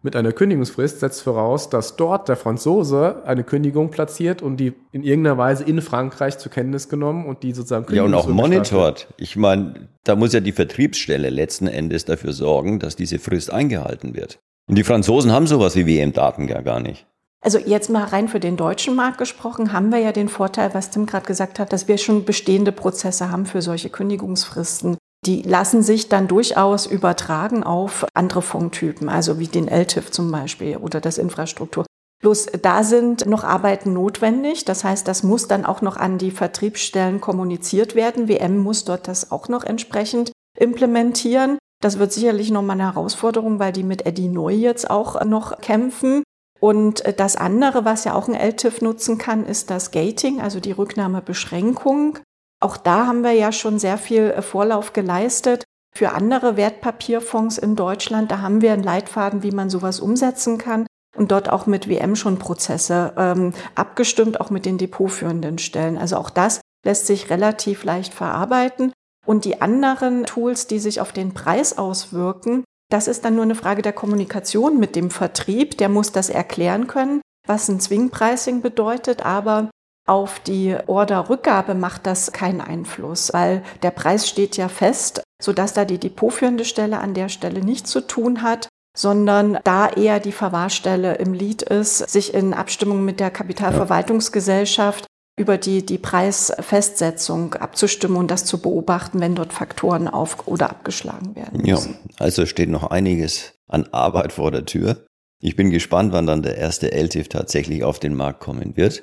mit 0.03 0.15
einer 0.15 0.33
Kündigungsfrist 0.33 1.01
setzt 1.01 1.23
voraus, 1.23 1.69
dass 1.69 1.97
dort 1.97 2.29
der 2.29 2.37
Franzose 2.37 3.23
eine 3.25 3.45
Kündigung 3.45 3.91
platziert 3.91 4.41
und 4.41 4.59
die 4.59 4.73
in 4.93 5.03
irgendeiner 5.03 5.37
Weise 5.37 5.65
in 5.65 5.83
Frankreich 5.83 6.39
zur 6.39 6.53
Kenntnis 6.53 6.89
genommen 6.89 7.27
und 7.27 7.43
die 7.43 7.53
sozusagen 7.53 7.93
Ja, 7.95 8.05
und 8.05 8.15
auch 8.15 8.29
monitort. 8.29 9.09
Ich 9.17 9.37
meine, 9.37 9.89
da 10.05 10.15
muss 10.15 10.33
ja 10.33 10.41
die 10.41 10.53
Vertriebsstelle 10.53 11.31
letzten 11.31 11.67
Endes 11.67 12.05
dafür 12.05 12.33
sorgen, 12.33 12.79
dass 12.79 12.95
diese 12.95 13.19
Frist 13.19 13.53
eingehalten 13.53 14.15
wird. 14.15 14.39
Und 14.69 14.77
die 14.77 14.85
Franzosen 14.85 15.33
haben 15.33 15.47
sowas 15.47 15.77
wie 15.77 15.87
WM-Daten 15.87 16.49
ja 16.49 16.61
gar 16.61 16.81
nicht. 16.81 17.07
Also 17.41 17.59
jetzt 17.59 17.91
mal 17.91 18.05
rein 18.05 18.29
für 18.29 18.41
den 18.41 18.57
deutschen 18.57 18.97
Markt 18.97 19.19
gesprochen, 19.19 19.73
haben 19.73 19.93
wir 19.93 19.99
ja 19.99 20.13
den 20.13 20.29
Vorteil, 20.29 20.75
was 20.75 20.91
Tim 20.91 21.07
gerade 21.07 21.27
gesagt 21.27 21.59
hat, 21.59 21.73
dass 21.73 21.87
wir 21.87 21.99
schon 21.99 22.25
bestehende 22.25 22.73
Prozesse 22.73 23.31
haben 23.31 23.47
für 23.47 23.63
solche 23.63 23.89
Kündigungsfristen 23.89 24.97
die 25.27 25.43
lassen 25.43 25.83
sich 25.83 26.09
dann 26.09 26.29
durchaus 26.29 26.87
übertragen 26.87 27.65
auf 27.65 28.07
andere 28.15 28.43
Fondtypen, 28.43 29.09
also 29.09 29.39
wie 29.39 29.49
den 29.49 29.69
LTIF 29.69 30.11
zum 30.11 30.31
Beispiel 30.31 30.77
oder 30.77 31.01
das 31.01 31.19
Infrastruktur. 31.19 31.85
Bloß 32.23 32.47
da 32.63 32.83
sind 32.83 33.27
noch 33.27 33.45
Arbeiten 33.45 33.93
notwendig. 33.93 34.65
Das 34.65 34.85
heißt, 34.85 35.07
das 35.07 35.23
muss 35.23 35.49
dann 35.49 35.67
auch 35.67 35.83
noch 35.83 35.97
an 35.97 36.19
die 36.19 36.31
Vertriebsstellen 36.31 37.21
kommuniziert 37.21 37.95
werden. 37.95 38.29
WM 38.29 38.59
muss 38.59 38.85
dort 38.85 39.07
das 39.07 39.31
auch 39.31 39.49
noch 39.49 39.65
entsprechend 39.65 40.33
implementieren. 40.59 41.59
Das 41.83 41.99
wird 41.99 42.13
sicherlich 42.13 42.51
nochmal 42.51 42.81
eine 42.81 42.95
Herausforderung, 42.95 43.59
weil 43.59 43.73
die 43.73 43.83
mit 43.83 44.07
Eddie 44.07 44.29
Neu 44.29 44.55
jetzt 44.55 44.89
auch 44.89 45.23
noch 45.25 45.61
kämpfen. 45.61 46.23
Und 46.59 47.05
das 47.19 47.37
andere, 47.37 47.85
was 47.85 48.05
ja 48.05 48.15
auch 48.15 48.29
ein 48.29 48.35
LTIF 48.35 48.81
nutzen 48.81 49.19
kann, 49.19 49.45
ist 49.45 49.69
das 49.69 49.91
Gating, 49.91 50.41
also 50.41 50.59
die 50.59 50.73
Rücknahmebeschränkung. 50.73 52.19
Auch 52.61 52.77
da 52.77 53.07
haben 53.07 53.23
wir 53.23 53.33
ja 53.33 53.53
schon 53.53 53.79
sehr 53.79 53.99
viel 53.99 54.31
äh, 54.31 54.43
Vorlauf 54.43 54.93
geleistet. 54.93 55.65
Für 55.95 56.13
andere 56.13 56.57
Wertpapierfonds 56.57 57.59
in 57.59 57.75
Deutschland, 57.75 58.31
da 58.31 58.41
haben 58.41 58.61
wir 58.61 58.73
einen 58.73 58.83
Leitfaden, 58.83 59.43
wie 59.43 59.51
man 59.51 59.71
sowas 59.71 60.01
umsetzen 60.01 60.59
kann 60.59 60.87
und 61.17 61.33
dort 61.33 61.49
auch 61.49 61.67
mit 61.67 61.89
WM 61.89 62.17
schon 62.17 62.39
Prozesse 62.39 63.15
ähm, 63.17 63.55
abgestimmt, 63.75 64.41
auch 64.41 64.51
mit 64.51 64.67
den 64.67 64.79
depotführenden 64.79 65.59
Stellen. 65.59 65.97
Also 65.97 66.17
auch 66.17 66.31
das 66.31 66.61
lässt 66.85 67.07
sich 67.07 67.31
relativ 67.31 67.85
leicht 67.85 68.15
verarbeiten. 68.15 68.93
Und 69.27 69.45
die 69.45 69.61
anderen 69.61 70.25
Tools, 70.25 70.67
die 70.67 70.79
sich 70.79 71.01
auf 71.01 71.13
den 71.13 71.35
Preis 71.35 71.79
auswirken, 71.79 72.65
das 72.91 73.09
ist 73.09 73.25
dann 73.25 73.35
nur 73.35 73.43
eine 73.43 73.57
Frage 73.57 73.83
der 73.83 73.93
Kommunikation 73.93 74.79
mit 74.79 74.95
dem 74.95 75.11
Vertrieb. 75.11 75.79
Der 75.79 75.89
muss 75.89 76.13
das 76.13 76.31
erklären 76.31 76.87
können, 76.87 77.21
was 77.47 77.69
ein 77.69 77.81
Swing 77.81 78.11
Pricing 78.11 78.61
bedeutet. 78.61 79.27
Aber 79.27 79.71
auf 80.07 80.39
die 80.39 80.77
Orderrückgabe 80.87 81.75
macht 81.75 82.07
das 82.07 82.33
keinen 82.33 82.61
Einfluss, 82.61 83.33
weil 83.33 83.63
der 83.83 83.91
Preis 83.91 84.29
steht 84.29 84.57
ja 84.57 84.69
fest, 84.69 85.23
sodass 85.43 85.73
da 85.73 85.85
die 85.85 85.99
depotführende 85.99 86.65
Stelle 86.65 86.99
an 86.99 87.13
der 87.13 87.29
Stelle 87.29 87.61
nichts 87.61 87.91
zu 87.91 88.01
tun 88.01 88.43
hat, 88.43 88.69
sondern 88.97 89.59
da 89.65 89.89
eher 89.89 90.21
die 90.21 90.33
Verwahrstelle 90.33 91.17
im 91.17 91.35
Lied 91.35 91.63
ist, 91.63 91.99
sich 92.09 92.35
in 92.35 92.55
Abstimmung 92.55 93.05
mit 93.05 93.21
der 93.21 93.31
Kapitalverwaltungsgesellschaft 93.31 95.07
über 95.39 95.59
die, 95.59 95.85
die 95.85 95.99
Preisfestsetzung 95.99 97.55
abzustimmen 97.55 98.17
und 98.17 98.31
das 98.31 98.47
zu 98.47 98.59
beobachten, 98.63 99.21
wenn 99.21 99.35
dort 99.35 99.53
Faktoren 99.53 100.09
auf- 100.09 100.47
oder 100.47 100.71
abgeschlagen 100.71 101.37
werden 101.37 101.61
müssen. 101.61 101.93
Ja, 101.93 102.11
also 102.19 102.47
steht 102.47 102.71
noch 102.71 102.85
einiges 102.91 103.53
an 103.69 103.87
Arbeit 103.93 104.33
vor 104.33 104.51
der 104.51 104.65
Tür. 104.65 105.05
Ich 105.43 105.57
bin 105.57 105.71
gespannt, 105.71 106.15
wann 106.15 106.27
dann 106.27 106.43
der 106.43 106.57
erste 106.57 106.93
LTIF 106.93 107.29
tatsächlich 107.29 107.85
auf 107.85 107.99
den 107.99 108.15
Markt 108.15 108.41
kommen 108.41 108.79
wird. 108.79 109.03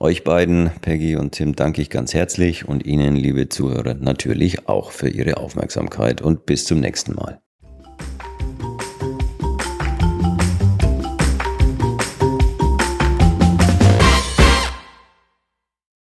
Euch 0.00 0.22
beiden, 0.22 0.70
Peggy 0.80 1.16
und 1.16 1.32
Tim, 1.32 1.56
danke 1.56 1.82
ich 1.82 1.90
ganz 1.90 2.14
herzlich 2.14 2.68
und 2.68 2.86
Ihnen, 2.86 3.16
liebe 3.16 3.48
Zuhörer, 3.48 3.94
natürlich 3.94 4.68
auch 4.68 4.92
für 4.92 5.08
Ihre 5.08 5.38
Aufmerksamkeit 5.38 6.22
und 6.22 6.46
bis 6.46 6.66
zum 6.66 6.78
nächsten 6.78 7.16
Mal. 7.16 7.40